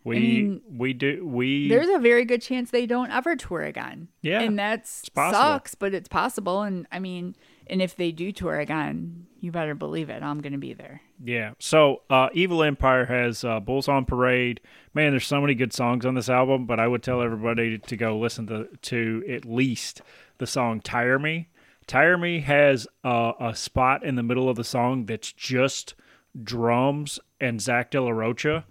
[0.09, 4.09] We we do we there's a very good chance they don't ever tour again.
[4.23, 6.63] Yeah, And that's sucks, but it's possible.
[6.63, 7.37] And I mean,
[7.67, 10.23] and if they do tour again, you better believe it.
[10.23, 11.03] I'm going to be there.
[11.23, 11.53] Yeah.
[11.59, 14.61] So, uh, Evil Empire has uh, Bulls on Parade.
[14.95, 17.97] Man, there's so many good songs on this album, but I would tell everybody to
[17.97, 20.03] go listen to, to at least
[20.39, 21.49] the song Tire Me.
[21.87, 25.95] Tire Me has uh, a spot in the middle of the song that's just
[26.43, 28.65] drums and Zack De La Rocha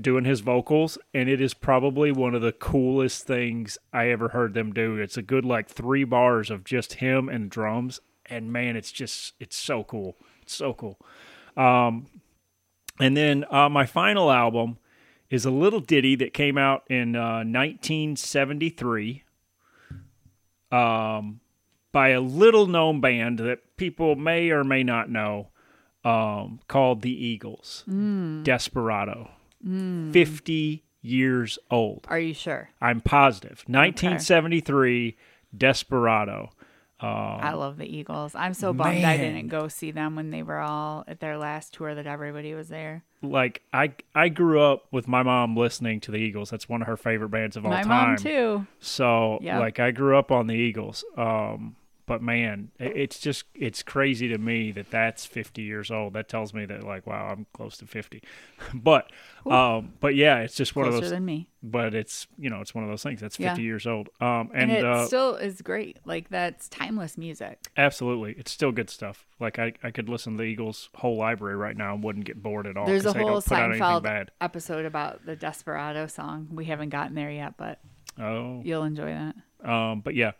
[0.00, 4.54] doing his vocals, and it is probably one of the coolest things I ever heard
[4.54, 4.96] them do.
[4.96, 9.34] It's a good, like, three bars of just him and drums, and man, it's just,
[9.40, 10.16] it's so cool.
[10.42, 10.98] It's so cool.
[11.56, 12.06] Um,
[13.00, 14.78] and then uh, my final album
[15.30, 19.24] is a little ditty that came out in uh, 1973
[20.70, 21.40] um,
[21.92, 25.48] by a little known band that people may or may not know
[26.04, 27.84] um, called the Eagles.
[28.42, 29.30] Desperado.
[29.64, 32.06] 50 years old.
[32.08, 32.70] Are you sure?
[32.80, 33.64] I'm positive.
[33.66, 35.16] 1973
[35.56, 36.50] Desperado.
[37.00, 38.34] I love the Eagles.
[38.34, 41.74] I'm so bummed I didn't go see them when they were all at their last
[41.74, 43.04] tour that everybody was there.
[43.20, 46.48] Like I I grew up with my mom listening to the Eagles.
[46.48, 47.88] That's one of her favorite bands of all My time.
[48.10, 48.66] mom too.
[48.80, 49.60] So Yep.
[49.60, 51.04] like I grew up on the Eagles.
[51.16, 51.76] Um
[52.06, 56.12] but man, it's just it's crazy to me that that's 50 years old.
[56.14, 58.22] That tells me that like wow, I'm close to 50.
[58.74, 59.10] but
[59.46, 61.48] um but yeah, it's just one Closer of those than me.
[61.62, 63.20] but it's, you know, it's one of those things.
[63.20, 63.66] That's 50 Yeah.
[63.66, 64.08] years old.
[64.20, 65.98] Um And, and, it uh still is great.
[66.04, 67.58] Like that's timeless music.
[67.76, 69.26] absolutely, it's still good stuff.
[69.40, 72.42] Like I I could listen to the Eagles whole library right now and wouldn't get
[72.42, 76.06] bored at all There's a whole don't put out anything Seinfeld episode about the Desperado
[76.06, 76.48] song.
[76.52, 77.80] We haven't gotten there yet, but
[78.18, 78.60] Oh.
[78.64, 79.34] you'll enjoy that.
[79.68, 80.32] Um, but yeah,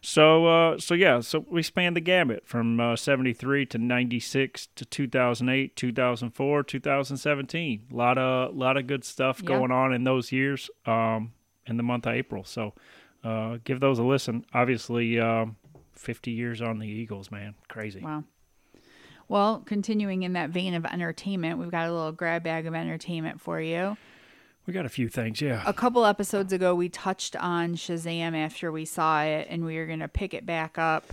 [0.00, 4.84] so uh, so yeah, so we spanned the gamut from uh, '73 to '96 to
[4.86, 7.82] 2008, 2004, 2017.
[7.90, 9.48] A lot of lot of good stuff Yeah.
[9.48, 10.70] going on in those years.
[10.86, 11.32] Um,
[11.66, 12.72] in the month of April, so
[13.22, 14.44] uh, give those a listen.
[14.54, 15.56] Obviously, um,
[15.92, 18.00] 50 years on the Eagles, man, crazy.
[18.00, 18.24] Wow.
[19.28, 23.40] Well, continuing in that vein of entertainment, we've got a little grab bag of entertainment
[23.40, 23.96] for you.
[24.66, 25.62] We got a few things, yeah.
[25.66, 29.86] A couple episodes ago, we touched on Shazam after we saw it, and we were
[29.86, 31.12] going to pick it back up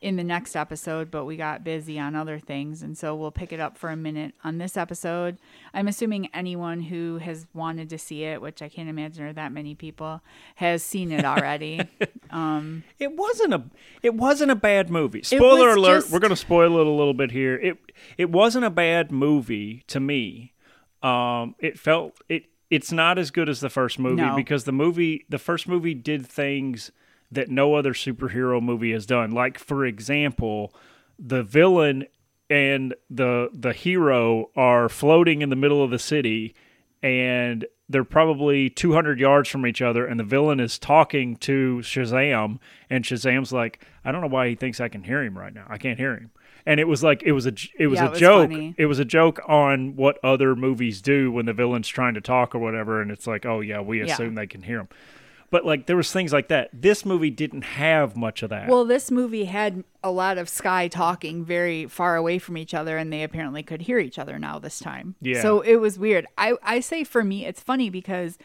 [0.00, 2.82] in the next episode, but we got busy on other things.
[2.82, 5.38] And so we'll pick it up for a minute on this episode.
[5.74, 9.50] I'm assuming anyone who has wanted to see it, which I can't imagine are that
[9.52, 10.20] many people,
[10.56, 11.80] has seen it already.
[12.98, 13.62] It wasn't a
[14.02, 15.22] it wasn't a bad movie.
[15.22, 17.56] Spoiler alert, just- we're going to spoil it a little bit here.
[17.56, 17.78] It
[18.18, 20.52] it wasn't a bad movie to me.
[21.02, 24.36] Um it felt it it's not as good as the first movie No.
[24.36, 26.92] because the movie the first movie did things
[27.30, 29.30] that no other superhero movie has done.
[29.30, 30.74] Like for example,
[31.18, 32.06] the villain
[32.50, 36.54] and the the hero are floating in the middle of the city
[37.02, 42.58] and they're probably 200 yards from each other and the villain is talking to Shazam
[42.90, 45.66] and Shazam's like I don't know why he thinks I can hear him right now.
[45.68, 46.30] I can't hear him.
[46.68, 48.50] And it was like it was a it was Yeah, a it was joke.
[48.50, 48.74] funny.
[48.76, 52.54] It was a joke on what other movies do when the villain's trying to talk
[52.54, 54.12] or whatever and it's like, "Oh yeah, we Yeah.
[54.12, 54.88] assume they can hear him."
[55.50, 56.68] But like there was things like that.
[56.74, 58.68] This movie didn't have much of that.
[58.68, 62.98] Well, this movie had a lot of Sky talking very far away from each other,
[62.98, 65.14] and they apparently could hear each other now this time.
[65.22, 65.40] Yeah.
[65.40, 66.26] So it was weird.
[66.36, 68.36] I, I say for me, it's funny because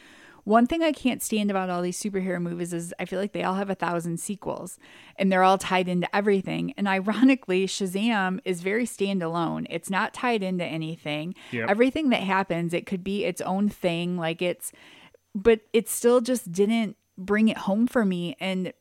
[0.43, 3.43] one thing I can't stand about all these superhero movies is I feel like they
[3.43, 4.77] all have a thousand sequels
[5.15, 6.73] and they're all tied into everything.
[6.77, 9.65] And ironically, Shazam is very standalone.
[9.69, 11.35] It's not tied into anything.
[11.51, 11.69] Yep.
[11.69, 14.17] Everything that happens, it could be its own thing.
[14.17, 14.71] Like it's,
[15.33, 18.35] but it still just didn't bring it home for me.
[18.39, 18.73] And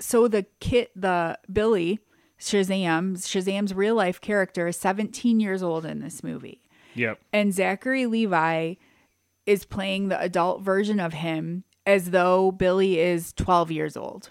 [0.00, 2.00] so the kit, the Billy
[2.40, 6.62] Shazam, Shazam's real life character is 17 years old in this movie.
[6.94, 7.20] yep.
[7.32, 8.74] And Zachary Levi
[9.50, 14.30] is playing the adult version of him as though Billy is 12 years old.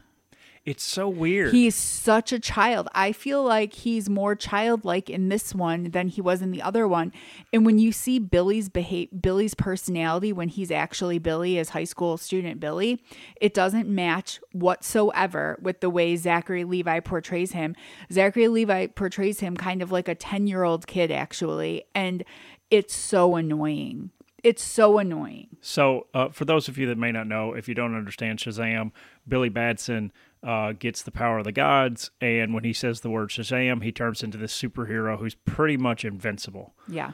[0.63, 1.51] It's so weird.
[1.51, 2.87] He's such a child.
[2.95, 6.87] I feel like he's more childlike in this one than he was in the other
[6.87, 7.11] one.
[7.51, 12.15] And when you see Billy's behave, Billy's personality when he's actually Billy as high school
[12.15, 13.03] student Billy,
[13.41, 17.75] it doesn't match whatsoever with the way Zachary Levi portrays him.
[18.09, 22.23] Zachary Levi portrays him kind of like a 10-year-old kid actually, and
[22.71, 24.11] it's so annoying.
[24.43, 25.57] It's so annoying.
[25.61, 28.91] So, uh, for those of you that may not know, if you don't understand Shazam,
[29.27, 30.11] Billy Batson
[30.43, 33.91] uh, gets the power of the gods, and when he says the word Shazam, he
[33.91, 36.73] turns into this superhero who's pretty much invincible.
[36.87, 37.11] Yeah.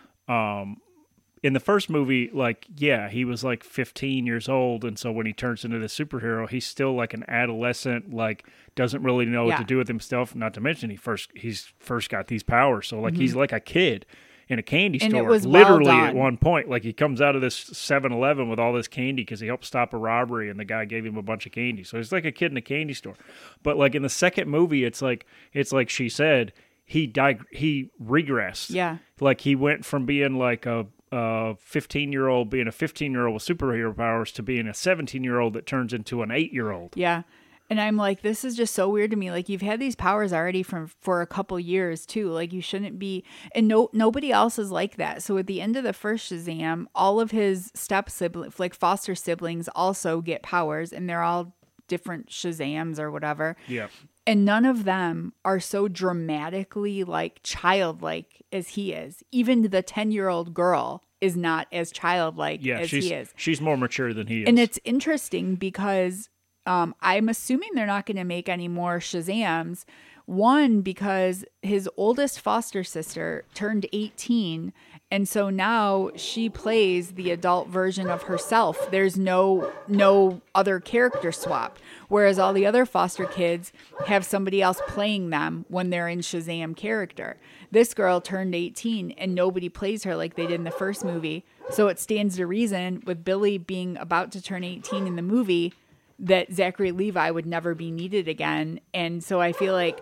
[1.44, 5.28] In the first movie, like, yeah, he was like 15 years old, and so when
[5.28, 9.58] he turns into the superhero, he's still like an adolescent, like doesn't really know what
[9.58, 10.34] to do with himself.
[10.34, 13.60] Not to mention he first he's first got these powers, so like he's like a
[13.60, 14.08] kid
[14.48, 15.00] in a candy.
[15.02, 15.24] And store.
[15.24, 18.74] was well literally at one point, like he comes out of this 7-Eleven with all
[18.74, 21.46] this candy because he helped stop a robbery, and the guy gave him a bunch
[21.46, 21.84] of candy.
[21.84, 23.16] So he's like a kid in a candy store.
[23.64, 27.90] But like in the second movie, it's like it's like she said he dig- he
[28.04, 28.70] regressed.
[28.70, 28.98] Yeah.
[29.20, 33.28] like he went from being like a a 15 year old being a 15 year
[33.28, 36.52] old with superhero powers to being a 17 year old that turns into an 8
[36.52, 37.22] year old Yeah.
[37.70, 39.32] And I'm like, this is just so weird to me.
[39.32, 42.30] Like you've had these powers already from for a couple years too.
[42.30, 45.24] Like you shouldn't be and no nobody else is like that.
[45.24, 49.16] So at the end of the first Shazam, all of his step siblings like foster
[49.16, 51.56] siblings also get powers and they're all
[51.88, 53.56] different Shazams or whatever.
[53.68, 53.88] Yeah.
[54.28, 59.24] And none of them are so dramatically like childlike as he is.
[59.32, 62.80] Even the 10 year old girl is not as childlike Yeah.
[62.80, 63.34] as he is.
[63.36, 64.48] she's more mature than he is.
[64.48, 66.30] And it's interesting because
[66.66, 69.86] um, I'm assuming they're not going to make any more Shazams.
[70.26, 74.74] One, because his oldest foster sister turned 18.
[75.12, 78.90] And so now she plays the adult version of herself.
[78.90, 81.78] There's no no other character swap.
[82.08, 83.72] Whereas all the other foster kids
[84.08, 87.38] have somebody else playing them when they're in Shazam character.
[87.70, 91.46] This girl turned 18 and nobody plays her like they did in the first movie.
[91.70, 95.74] So it stands to reason with Billy being about to turn 18 in the movie
[96.20, 98.80] that Zachary Levi would never be needed again.
[98.94, 100.00] And so I feel like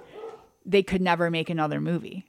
[0.66, 2.26] they could never make another movie.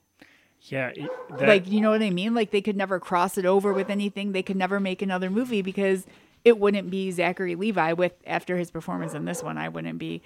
[0.95, 1.07] yeah.
[1.37, 2.33] That, like, you know what I mean?
[2.33, 4.31] Like they could never cross it over with anything.
[4.31, 6.05] They could never make another movie because
[6.43, 9.57] it wouldn't be Zachary Levi with after his performance in this one.
[9.57, 10.21] I wouldn't be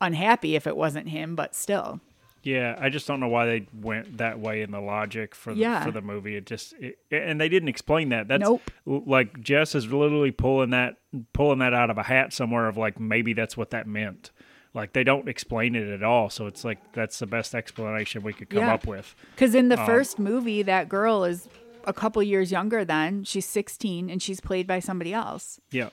[0.00, 2.00] unhappy if it wasn't him, but still.
[2.42, 5.60] Yeah, I just don't know why they went that way in the logic for the,
[5.60, 5.84] Yeah.
[5.84, 6.36] for the movie.
[6.36, 8.28] It just it, and they didn't explain that.
[8.28, 8.62] That's Nope.
[8.86, 10.96] like Jess is literally pulling that
[11.32, 14.30] pulling that out of a hat somewhere of like maybe that's what that meant.
[14.74, 18.32] Like they don't explain it at all, so it's like that's the best explanation we
[18.32, 18.74] could come Yeah.
[18.74, 19.16] up with.
[19.34, 21.48] Because in the um, first movie, that girl is
[21.84, 25.58] a couple years younger than she's 16 and she's played by somebody else.
[25.70, 25.88] Yeah.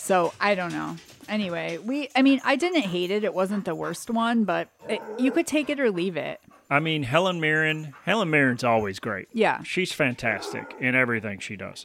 [0.00, 0.96] So I don't know.
[1.28, 3.22] Anyway, we, I mean, I didn't hate it.
[3.22, 6.40] It wasn't the worst one, but it, you could take it or leave it.
[6.68, 7.94] I mean, Helen Mirren.
[8.04, 9.28] Helen Mirren's always great.
[9.32, 9.62] Yeah.
[9.62, 11.84] she's fantastic in everything she does,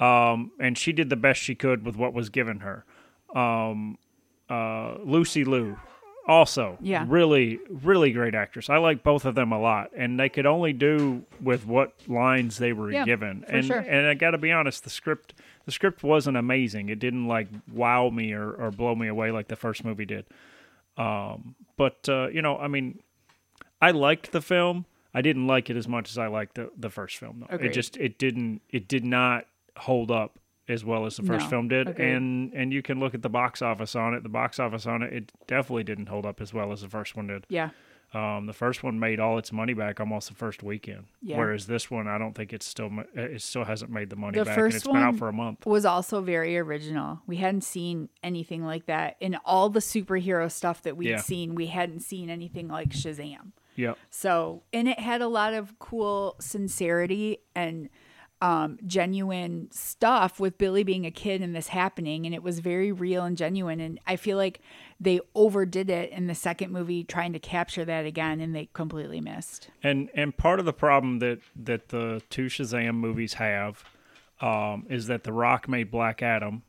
[0.00, 2.84] um, and she did the best she could with what was given her.
[3.34, 3.98] Um,
[4.48, 5.78] uh, Lucy Liu,
[6.26, 7.04] also, Yeah.
[7.08, 8.70] really, really great actress.
[8.70, 12.58] I like both of them a lot, and they could only do with what lines
[12.58, 13.42] they were Yeah, given.
[13.42, 13.78] for and sure.
[13.80, 15.34] and I got to be honest, the script
[15.68, 16.88] the script wasn't amazing.
[16.88, 20.24] It didn't like wow me or, or blow me away like the first movie did.
[20.96, 23.00] Um, but uh, you know, I mean,
[23.82, 24.86] I liked the film.
[25.12, 27.44] I didn't like it as much as I liked the, the first film.
[27.50, 27.56] Though.
[27.56, 29.44] It just it didn't it did not
[29.76, 30.38] hold up
[30.70, 31.86] as well as the first No, film did.
[31.88, 32.12] agreed.
[32.14, 34.22] And and you can look at the box office on it.
[34.22, 37.14] The box office on it it definitely didn't hold up as well as the first
[37.14, 37.44] one did.
[37.50, 37.70] Yeah.
[38.14, 41.04] Um, the first one made all its money back almost the first weekend.
[41.22, 41.36] Yeah.
[41.36, 44.44] Whereas this one, I don't think it's still it still hasn't made the money The
[44.46, 45.66] back, and first it's been out for a month.
[45.66, 47.20] Was also very original.
[47.26, 51.16] We hadn't seen anything like that in all the superhero stuff that we'd Yeah.
[51.20, 51.54] seen.
[51.54, 53.52] We hadn't seen anything like Shazam.
[53.76, 57.88] Yeah, So, and it had a lot of cool sincerity and
[58.40, 62.24] um, genuine stuff with Billy being a kid and this happening.
[62.26, 63.80] And it was very real and genuine.
[63.80, 64.60] And I feel like
[65.00, 69.20] they overdid it in the second movie, trying to capture that again, and they completely
[69.20, 69.68] missed.
[69.82, 73.84] and and part of the problem that that the two Shazam movies have
[74.40, 76.62] um, is that The Rock made Black Adam,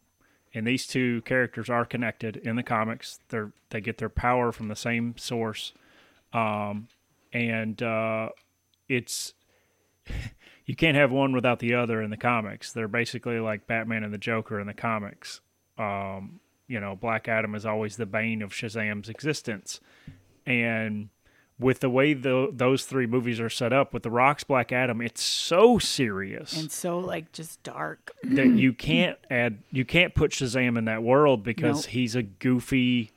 [0.54, 3.20] and these two characters are connected in the comics.
[3.30, 5.74] They're they get their power from the same source,
[6.34, 6.88] um,
[7.34, 8.30] and uh,
[8.88, 9.34] it's
[10.66, 12.72] you can't have one without the other in the comics.
[12.74, 15.42] They're basically like Batman and the Joker in the comics.
[15.80, 19.82] Um, you know, Black Adam is always the bane of Shazam's existence,
[20.46, 21.10] and
[21.60, 25.02] with the way the, those three movies are set up with the Rock's Black Adam,
[25.02, 28.12] it's so serious And so, like, just dark.
[28.24, 31.92] that you can't add you can't put Shazam in that world because Nope.
[31.92, 33.12] he's a goofy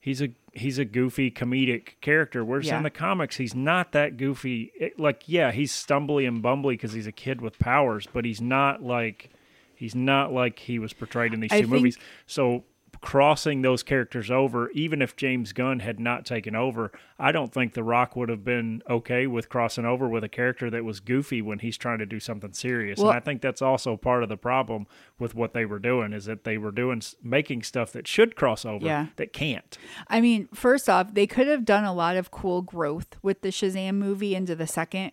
[0.00, 2.78] he's a he's a goofy comedic character whereas Yeah.
[2.78, 6.92] in the comics he's not that goofy It- like yeah he's stumbly and bumbly because
[6.92, 9.30] he's a kid with powers but he's not like
[9.74, 11.96] he's not like he was portrayed in these I two movies
[12.26, 12.64] so
[13.04, 17.74] crossing those characters over even if James Gunn had not taken over I don't think
[17.74, 21.42] The Rock would have been okay with crossing over with a character that was goofy
[21.42, 24.30] when he's trying to do something serious Well- and I think that's also part of
[24.30, 24.86] the problem
[25.18, 28.64] with what they were doing is that they were doing making stuff that should cross
[28.64, 29.08] over Yeah.
[29.16, 29.76] that can't.
[30.08, 33.50] I mean, first off, they could have done a lot of cool growth with the
[33.50, 35.12] Shazam movie into the second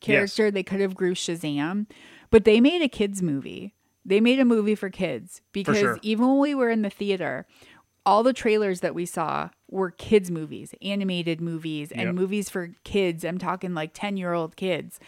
[0.00, 0.50] character.
[0.50, 1.86] They could have grew Shazam,
[2.30, 3.74] but they made a kids movie.
[4.06, 5.98] They made a movie for kids because sure.
[6.02, 7.46] even when we were in the theater,
[8.06, 12.14] all the trailers that we saw were kids movies, animated movies, and Yep.
[12.14, 13.24] movies for kids.
[13.24, 15.00] I'm talking like 10 year old kids.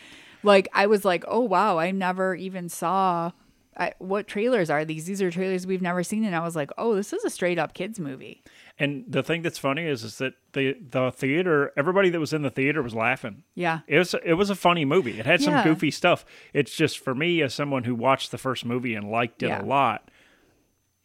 [0.43, 3.31] Like, I was like, oh, wow, I never even saw.
[3.79, 5.05] I, what trailers are these?
[5.07, 7.59] These are trailers we've never seen, and I was like, "Oh, this is a straight
[7.59, 8.43] up kids movie."
[8.79, 12.43] And the thing that's funny is is that the the theater everybody that was in
[12.43, 13.45] the theater was laughing.
[13.55, 15.19] Yeah, It was it was a funny movie.
[15.21, 15.65] It had some Yeah.
[15.65, 16.25] goofy stuff.
[16.53, 19.63] It's just for me as someone who watched the first movie and liked it Yeah.
[19.63, 20.11] a lot,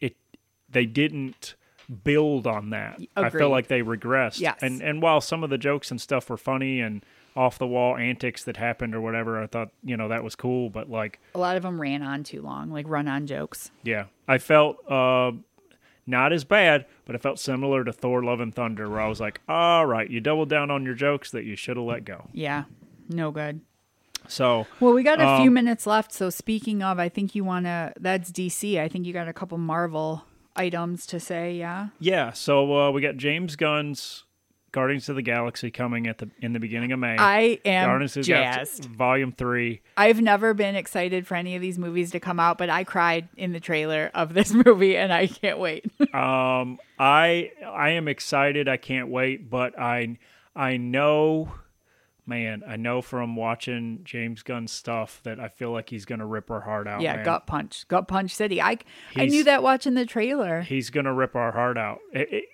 [0.00, 0.16] it
[0.68, 1.54] they didn't
[2.02, 2.98] build on that.
[3.14, 4.40] I feel like they regressed.
[4.40, 4.58] Yes.
[4.62, 7.04] And and while some of the jokes and stuff were funny and
[7.36, 10.70] off the wall antics that happened or whatever, I thought, you know, that was cool,
[10.70, 13.70] but like a lot of them ran on too long, like run on jokes.
[13.82, 15.32] Yeah, I felt uh,
[16.06, 19.20] Not as bad, but I felt similar to Thor: Love and Thunder, where I was
[19.20, 22.28] like, "All right, you doubled down on your jokes that you should have let go."
[22.32, 22.64] Yeah,
[23.08, 23.60] no good.
[24.28, 26.12] So Well, we got a few Um, minutes left.
[26.12, 27.92] So speaking of, I think you want to.
[27.98, 28.78] That's DC.
[28.80, 30.24] I think you got a couple Marvel
[30.56, 31.54] items to say.
[31.56, 31.88] Yeah.
[31.98, 34.24] yeah, so uh, we got James Gunn's
[34.74, 37.16] Guardians of the Galaxy coming at the in the beginning of May.
[37.16, 38.82] I am Guardians of the Galaxy.
[38.88, 39.82] Volume Three.
[39.96, 43.28] I've never been excited for any of these movies to come out, but I cried
[43.36, 45.86] in the trailer of this movie, and I can't wait.
[46.14, 48.68] Um, I I am excited.
[48.68, 49.48] I can't wait.
[49.48, 50.18] But I
[50.56, 51.52] I know,
[52.26, 56.50] man, I know from watching James Gunn stuff that I feel like he's gonna rip
[56.50, 57.00] our heart out.
[57.00, 57.24] yeah, man.
[57.24, 58.60] gut punch, gut punch city.
[58.60, 58.78] I
[59.16, 60.62] I knew that watching the trailer.
[60.62, 62.00] He's gonna rip our heart out.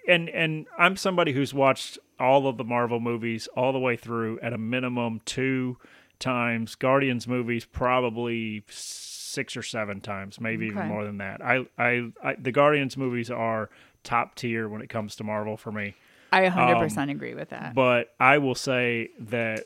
[0.09, 4.39] And and I'm somebody who's watched all of the Marvel movies all the way through
[4.41, 5.79] at a minimum two
[6.19, 6.75] times.
[6.75, 11.41] Guardians movies probably six or seven times, maybe even more than that.
[11.43, 13.71] I, I I the Guardians movies are
[14.03, 15.95] top tier when it comes to Marvel for me.
[16.33, 17.75] I 100% Um, agree with that.
[17.75, 19.65] But I will say that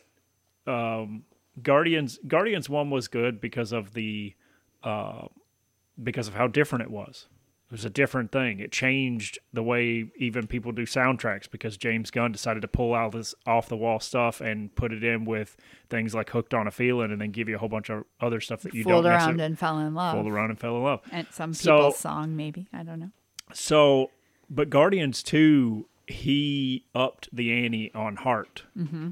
[0.66, 1.24] um,
[1.62, 4.34] Guardians Guardians one was good because of the
[4.82, 5.26] uh,
[6.02, 7.26] because of how different it was.
[7.70, 8.60] It was a different thing.
[8.60, 13.12] It changed the way even people do soundtracks because James Gunn decided to pull out
[13.12, 15.56] this off the wall stuff and put it in with
[15.88, 18.40] things like "Hooked on a Feeling" and then give you a whole bunch of other
[18.40, 20.14] stuff that you Fooled don't around and fell in love.
[20.14, 21.00] fooled around and fell in love.
[21.10, 22.68] And some So- people's song, maybe.
[22.72, 23.10] I don't know.
[23.52, 24.10] So,
[24.50, 28.64] but Guardians 2, he upped the ante on heart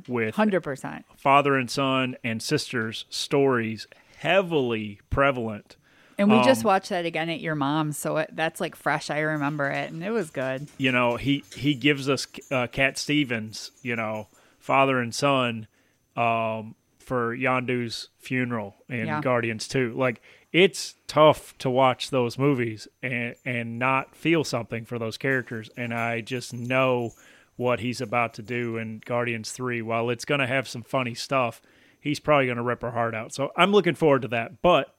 [0.08, 1.04] with 100%.
[1.16, 3.86] father and son and sisters stories
[4.18, 5.76] heavily prevalent.
[6.18, 9.10] And we just Um, watched that again at your mom's, so it, that's like fresh.
[9.10, 10.68] I remember it, and it was good.
[10.76, 14.28] You know, he he gives us uh, Cat Stevens, you know,
[14.58, 15.66] father and son
[16.14, 19.20] um, for Yondu's funeral in Yeah.
[19.22, 19.94] Guardians 2.
[19.96, 20.20] Like
[20.52, 25.92] it's tough to watch those movies and and not feel something for those characters and
[25.94, 27.12] I just know
[27.56, 31.14] what he's about to do in Guardians 3 while it's going to have some funny
[31.14, 31.60] stuff.
[32.00, 33.32] He's probably going to rip her heart out.
[33.32, 34.62] So I'm looking forward to that.
[34.62, 34.94] But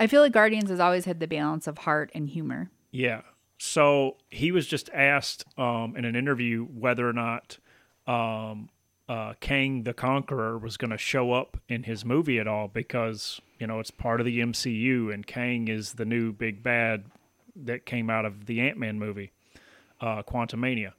[0.00, 2.70] I feel like Guardians has always had the balance of heart and humor.
[2.90, 3.22] Yeah.
[3.58, 7.58] So he was just asked um, in an interview whether or not
[8.06, 8.70] um,
[9.08, 13.40] uh, Kang the Conqueror was going to show up in his movie at all because,
[13.58, 17.04] you know, it's part of the MCU and Kang is the new big bad
[17.56, 19.32] that came out of the Ant Man movie,
[20.00, 20.92] uh, Quantumania.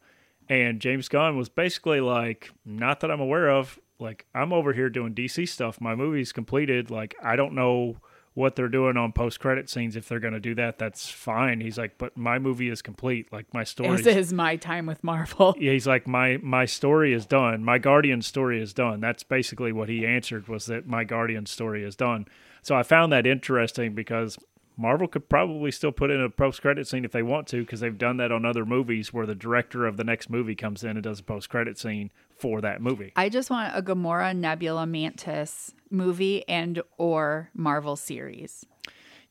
[0.50, 3.80] And James Gunn was basically like, not that I'm aware of.
[4.00, 5.80] Like, I'm over here doing DC stuff.
[5.80, 6.90] My movie's completed.
[6.90, 7.98] Like, I don't know
[8.34, 9.96] what they're doing on post credit scenes.
[9.96, 11.60] If they're going to do that, that's fine.
[11.60, 13.32] He's like, but my movie is complete.
[13.32, 14.02] Like, my story.
[14.02, 15.56] This is my time with Marvel.
[15.60, 17.64] Yeah, he's like my my story is done.
[17.64, 19.02] My Guardian story is done.
[19.02, 22.28] That's basically what he answered was that my Guardian story is done.
[22.62, 24.38] So I found that interesting because
[24.78, 27.82] Marvel could probably still put in a post credit scene if they want to because
[27.82, 30.92] they've done that on other movies where the director of the next movie comes in
[30.92, 33.12] and does a post credit scene for that movie.
[33.16, 38.66] I just want a Gamora, Nebula, Mantis movie and or Marvel series.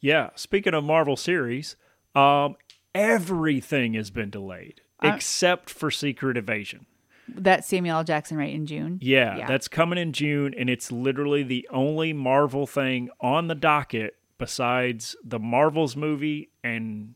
[0.01, 1.77] Yeah, speaking of Marvel series,
[2.15, 2.57] um
[2.95, 6.87] everything has been delayed Uh, except for Secret Invasion.
[7.35, 8.05] That Samuel L.
[8.05, 8.99] Jackson, right in June.
[9.03, 9.47] Yeah, Yeah.
[9.47, 15.15] that's coming in June, and it's literally the only Marvel thing on the docket besides
[15.25, 17.15] the Marvels movie and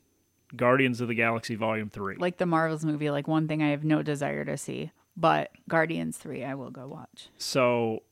[0.57, 2.17] Guardians of the Galaxy Volume 3.
[2.19, 3.11] like the Marvels movie.
[3.11, 6.87] Like one thing I have no desire to see, but Guardians three I will go
[6.87, 7.29] watch.
[7.39, 8.03] So,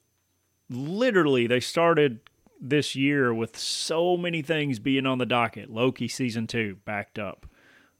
[0.68, 2.20] literally, they started
[2.60, 5.70] this year with so many things being on the docket.
[5.70, 7.46] Loki Season 2 backed up.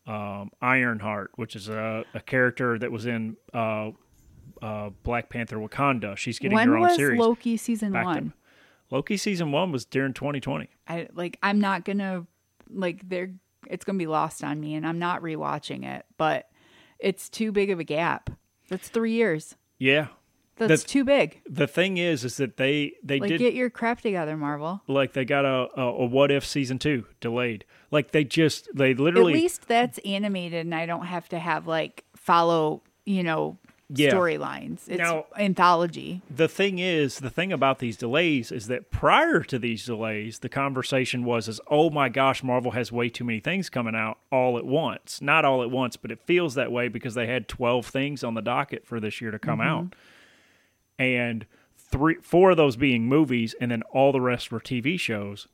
[0.07, 3.91] Um, Ironheart, which is a, a character that was in uh,
[4.63, 6.17] uh, Black Panther Wakanda.
[6.17, 7.21] She's getting when her own was series.
[7.21, 8.15] Loki season backed up.
[8.15, 8.33] one?
[8.91, 10.69] Loki Season 1 was during 2020.
[10.89, 12.27] I like I'm not gonna
[12.69, 13.31] like they're
[13.69, 16.49] it's gonna be lost on me and I'm not rewatching it, but
[16.99, 18.31] it's too big of a gap.
[18.69, 19.55] That's three years.
[19.79, 20.09] Yeah.
[20.57, 21.41] That's That's- too big.
[21.49, 24.83] The thing is, is that they they Like did get your crap together, Marvel.
[24.89, 27.65] like they got a, a a what if season two delayed.
[27.91, 31.67] Like they just they literally At least that's animated and I don't have to have
[31.67, 33.57] like follow, you know,
[33.93, 34.13] Yeah.
[34.13, 34.89] storylines.
[34.89, 36.23] It's Now- anthology.
[36.31, 40.49] the thing is the thing about these delays is that prior to these delays the
[40.49, 44.57] conversation was is oh my gosh marvel has way too many things coming out all
[44.57, 47.87] at once not all at once but it feels that way because they had 12
[47.87, 49.69] things on the docket for this year to come mm-hmm.
[49.69, 49.95] out
[50.99, 55.49] and three four of those being movies and then all the rest were tv shows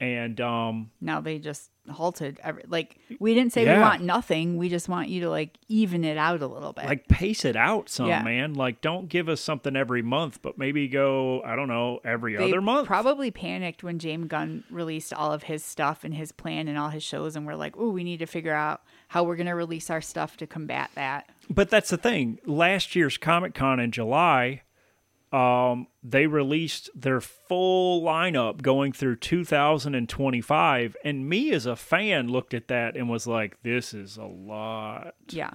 [0.00, 2.38] and um, Now they just halted.
[2.44, 4.58] Every, like we didn't say we want nothing.
[4.58, 6.84] We just want you to like even it out a little bit.
[6.84, 8.22] like pace it out some Yeah.
[8.22, 12.36] man like don't give us something every month but maybe go i don't know every
[12.36, 16.30] they other month probably panicked when James Gunn released all of his stuff and his
[16.30, 19.24] plan and all his shows, and we're like, oh, we need to figure out how
[19.24, 21.28] we're gonna release our stuff to combat that.
[21.48, 24.60] but that's the thing last year's comic-con in july
[25.32, 32.54] um, they released their full lineup going through 2025 and me as a fan looked
[32.54, 35.14] at that and was like this is a lot.
[35.28, 35.54] Yeah,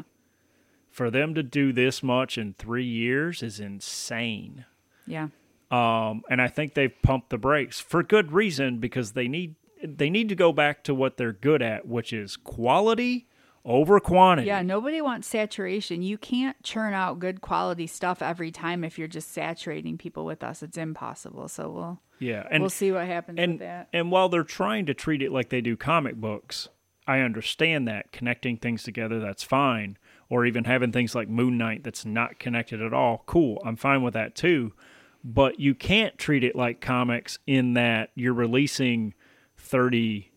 [0.90, 4.66] for them to do this much in three years is insane.
[5.08, 5.30] Yeah,
[5.72, 10.10] Um, and I think they've pumped the brakes for good reason because they need they
[10.10, 13.28] need to go back to what they're good at, which is quality
[13.66, 14.48] over quantity.
[14.48, 14.62] yeah.
[14.62, 16.02] Nobody wants saturation.
[16.02, 20.44] You can't churn out good quality stuff every time if you're just saturating people with
[20.44, 20.62] us.
[20.62, 21.48] It's impossible.
[21.48, 22.46] So we'll yeah.
[22.52, 23.90] And we'll see what happens and with that.
[23.94, 26.68] and while they're trying to treat it like they do comic books,
[27.08, 29.98] I understand that connecting things together that's fine,
[30.30, 33.24] or even having things like Moon Knight that's not connected at all.
[33.26, 34.74] Cool, I'm fine with that too.
[35.24, 39.14] But you can't treat it like comics in that you're releasing
[39.58, 40.32] thirty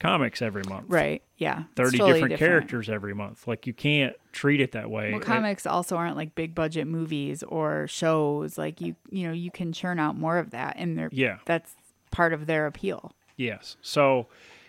[0.00, 0.86] comics every month.
[0.88, 1.22] Right.
[1.36, 1.64] Yeah.
[1.76, 3.46] 30 totally different, characters every month.
[3.46, 5.12] Like you can't treat it that way.
[5.12, 8.58] Well, It- comics also aren't like big budget movies or shows.
[8.58, 11.38] Like you, you know, you can churn out more of that, and they're yeah.
[11.44, 11.76] that's
[12.10, 13.12] part of their appeal.
[13.36, 13.76] Yes.
[13.82, 14.26] So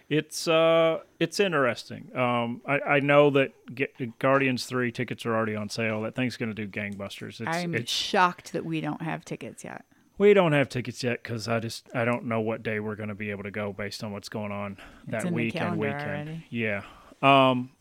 [0.09, 2.15] it's uh it's interesting.
[2.15, 3.87] Um I, I know that G-
[4.19, 6.01] Guardians 3 tickets are already on sale.
[6.01, 7.39] That thing's going to do gangbusters.
[7.39, 9.85] It's, I'm it's shocked that we don't have tickets yet.
[10.21, 13.09] We don't have tickets yet cuz I just I don't know what day we're going
[13.09, 15.79] to be able to go based on what's going on that in the week and
[15.79, 16.01] weekend.
[16.01, 16.45] already.
[16.49, 16.83] Yeah.
[17.21, 17.71] Um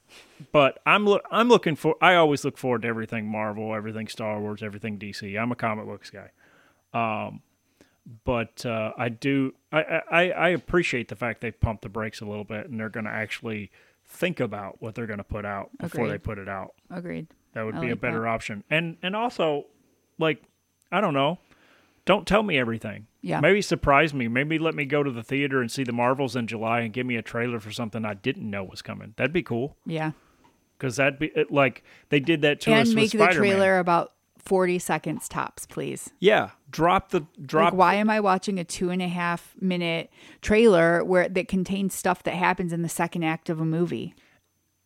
[0.51, 4.41] but I'm look I'm looking for I always look forward to everything Marvel, everything Star
[4.41, 5.39] Wars, everything DC.
[5.41, 6.31] I'm a comic books guy.
[6.95, 7.43] Um
[8.25, 12.25] but uh, I do I, I I appreciate the fact they pumped the brakes a
[12.25, 13.71] little bit and they're going to actually
[14.07, 16.75] think about what they're going to put out before they put it out.
[16.91, 17.29] Agreed.
[17.53, 18.29] That would I be a better that.
[18.29, 18.65] option.
[18.71, 19.67] And and also
[20.19, 20.43] like
[20.91, 21.39] I don't know,
[22.11, 23.07] don't tell me everything.
[23.23, 23.39] Yeah.
[23.39, 24.27] Maybe surprise me.
[24.27, 27.07] Maybe let me go to the theater and see the Marvels in July and give
[27.07, 29.15] me a trailer for something I didn't know was coming.
[29.17, 30.11] That'd be cool Yeah.
[30.77, 34.81] because that'd be like they did that to us and make the trailer about 40
[34.81, 36.11] seconds tops, please.
[36.19, 37.73] Yeah, drop the drop.
[37.73, 41.95] Like, why am I watching a two and a half minute trailer where that contains
[41.95, 44.15] stuff that happens in the second act of a movie?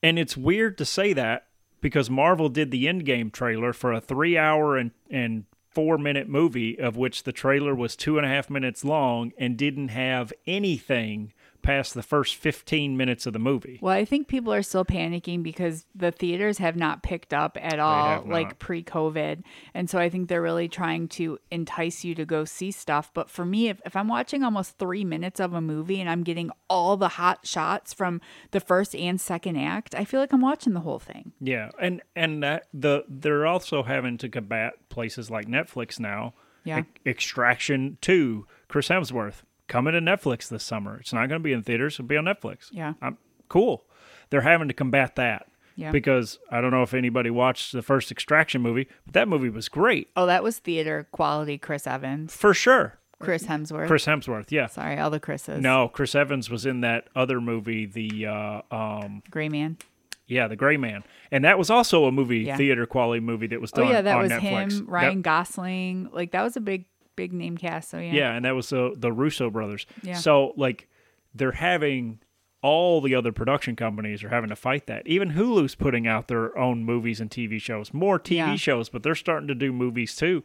[0.02, 1.46] And it's weird to say that
[1.80, 5.44] because Marvel did the Endgame trailer for a three hour and, and
[5.74, 9.56] four minute movie, of which the trailer was two and a half minutes long and
[9.56, 11.32] didn't have anything
[11.64, 13.78] past the first 15 minutes of the movie.
[13.82, 17.80] Well, I think people are still panicking because the theaters have not picked up at
[17.80, 19.42] all, like pre COVID.
[19.72, 23.10] And so I think they're really trying to entice you to go see stuff.
[23.12, 26.22] But for me, if, if I'm watching almost three minutes of a movie and I'm
[26.22, 28.20] getting all the hot shots from
[28.52, 31.32] the first and second act, I feel like I'm watching the whole thing.
[31.40, 36.34] Yeah, and and that the they're also having to combat places like Netflix now.
[36.64, 36.80] Yeah.
[36.80, 40.98] E- Extraction 2, Chris Hemsworth coming to Netflix this summer.
[40.98, 42.68] It's not going to be in theaters, it'll be on Netflix.
[42.72, 42.94] Yeah.
[43.02, 43.84] I'm cool.
[44.30, 45.46] They're having to combat that.
[45.76, 45.90] Yeah.
[45.90, 49.68] Because I don't know if anybody watched the first Extraction movie, but that movie was
[49.68, 50.08] great.
[50.16, 52.98] Oh, that was theater quality Chris Evans, For sure.
[53.18, 53.86] Chris Hemsworth.
[53.88, 54.66] Chris Hemsworth, yeah.
[54.66, 55.60] Sorry, all the Chris's.
[55.60, 59.78] No, Chris Evans was in that other movie, the uh um Gray Man.
[60.26, 61.02] yeah, The Gray Man.
[61.30, 62.56] And that was also a movie, Yeah.
[62.56, 64.40] theater quality movie that was Oh done yeah, that was Netflix.
[64.42, 66.08] him, That- Ryan Gosling.
[66.12, 66.84] Like that was a big,
[67.16, 67.90] big name cast.
[67.90, 68.12] So yeah.
[68.12, 69.86] Yeah, and that was the the Russo brothers.
[70.02, 70.14] Yeah.
[70.14, 70.88] So like
[71.34, 72.20] they're having
[72.62, 75.06] all the other production companies are having to fight that.
[75.06, 78.56] Even Hulu's putting out their own movies and TV shows, more TV Yeah.
[78.56, 80.42] shows, but they're starting to do movies too.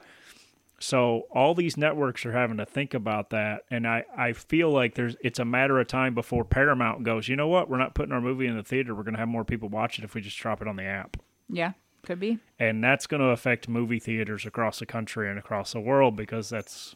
[0.82, 4.95] So all these networks are having to think about that, and I, I feel like
[4.95, 7.28] there's it's a matter of time before Paramount goes.
[7.28, 7.70] You know what?
[7.70, 8.95] We're not putting our movie in the theater.
[8.95, 10.84] We're going to have more people watch it if we just drop it on the
[10.84, 11.17] app
[11.49, 11.74] Yeah.
[12.04, 12.39] Could be.
[12.60, 16.50] and that's going to affect movie theaters across the country and across the world because
[16.50, 16.95] that's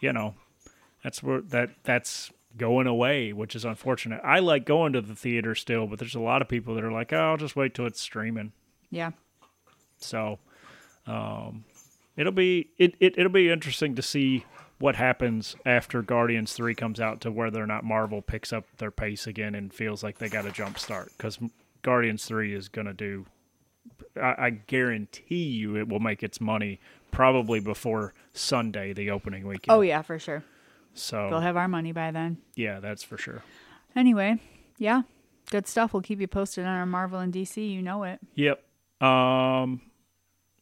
[0.00, 0.34] you know
[1.02, 5.54] that's where that that's going away which is unfortunate i like going to the theater
[5.54, 7.86] still but there's a lot of people that are like oh i'll just wait till
[7.86, 8.52] it's streaming
[8.90, 9.10] Yeah.
[9.98, 10.38] so
[11.06, 11.64] um
[12.16, 14.44] it'll be it, it it'll be interesting to see
[14.78, 18.90] what happens after guardians 3 comes out to whether or not marvel picks up their
[18.90, 21.38] pace again and feels like they got a jump start because
[21.82, 23.26] guardians 3 is going to do
[24.18, 29.76] I, I guarantee you it will make its money probably before sunday the opening weekend
[29.76, 30.44] Oh yeah, for sure.
[30.94, 32.38] so They'll have our money by then.
[32.54, 33.42] yeah that's for sure
[33.96, 34.38] Anyway,
[34.78, 35.02] yeah.
[35.50, 35.92] Good stuff.
[35.92, 37.56] We'll keep you posted on our Marvel and DC.
[37.72, 38.20] You know it.
[38.34, 38.62] Yep.
[39.02, 39.80] Um,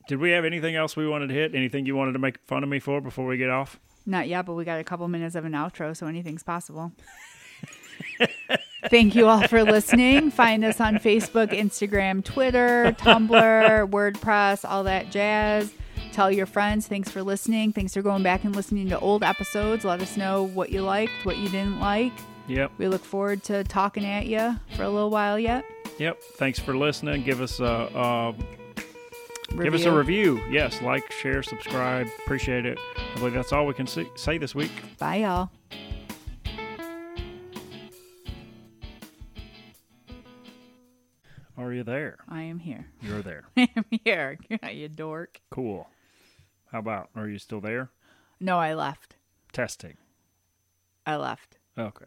[0.09, 1.55] Did we have anything else we wanted to hit?
[1.55, 3.79] Anything you wanted to make fun of me for before we get off?
[4.07, 6.93] Not yet, but we got a couple minutes of an outro, so anything's possible.
[8.91, 10.31] Thank you all for listening.
[10.31, 15.73] Find us on Facebook, Instagram, Twitter, Tumblr, WordPress, all that jazz.
[16.13, 16.87] Tell your friends.
[16.87, 17.73] Thanks for listening.
[17.73, 19.85] Thanks for going back and listening to old episodes.
[19.85, 22.13] Let us know what you liked, what you didn't like.
[22.49, 22.73] Yep.
[22.79, 25.65] We look forward to talking at you for a little while yet.
[25.99, 26.23] Yep.
[26.37, 27.23] Thanks for listening.
[27.25, 28.35] Give us a, a
[29.63, 30.35] give us a Review.
[30.37, 30.45] review.
[30.51, 32.07] Yes, like, share, subscribe.
[32.25, 32.79] Appreciate it.
[32.97, 34.71] I believe that's all we can see, say this week.
[34.99, 35.51] Bye, y'all.
[41.57, 42.19] Are you there?
[42.29, 42.87] I am here.
[43.01, 43.45] You're there.
[43.57, 44.39] I am here.
[44.71, 45.41] you dork.
[45.51, 45.89] Cool.
[46.71, 47.09] How about?
[47.15, 47.91] Are you still there?
[48.41, 49.17] No, I left.
[49.53, 49.97] Testing.
[51.07, 51.59] I left.
[51.79, 52.05] Okay.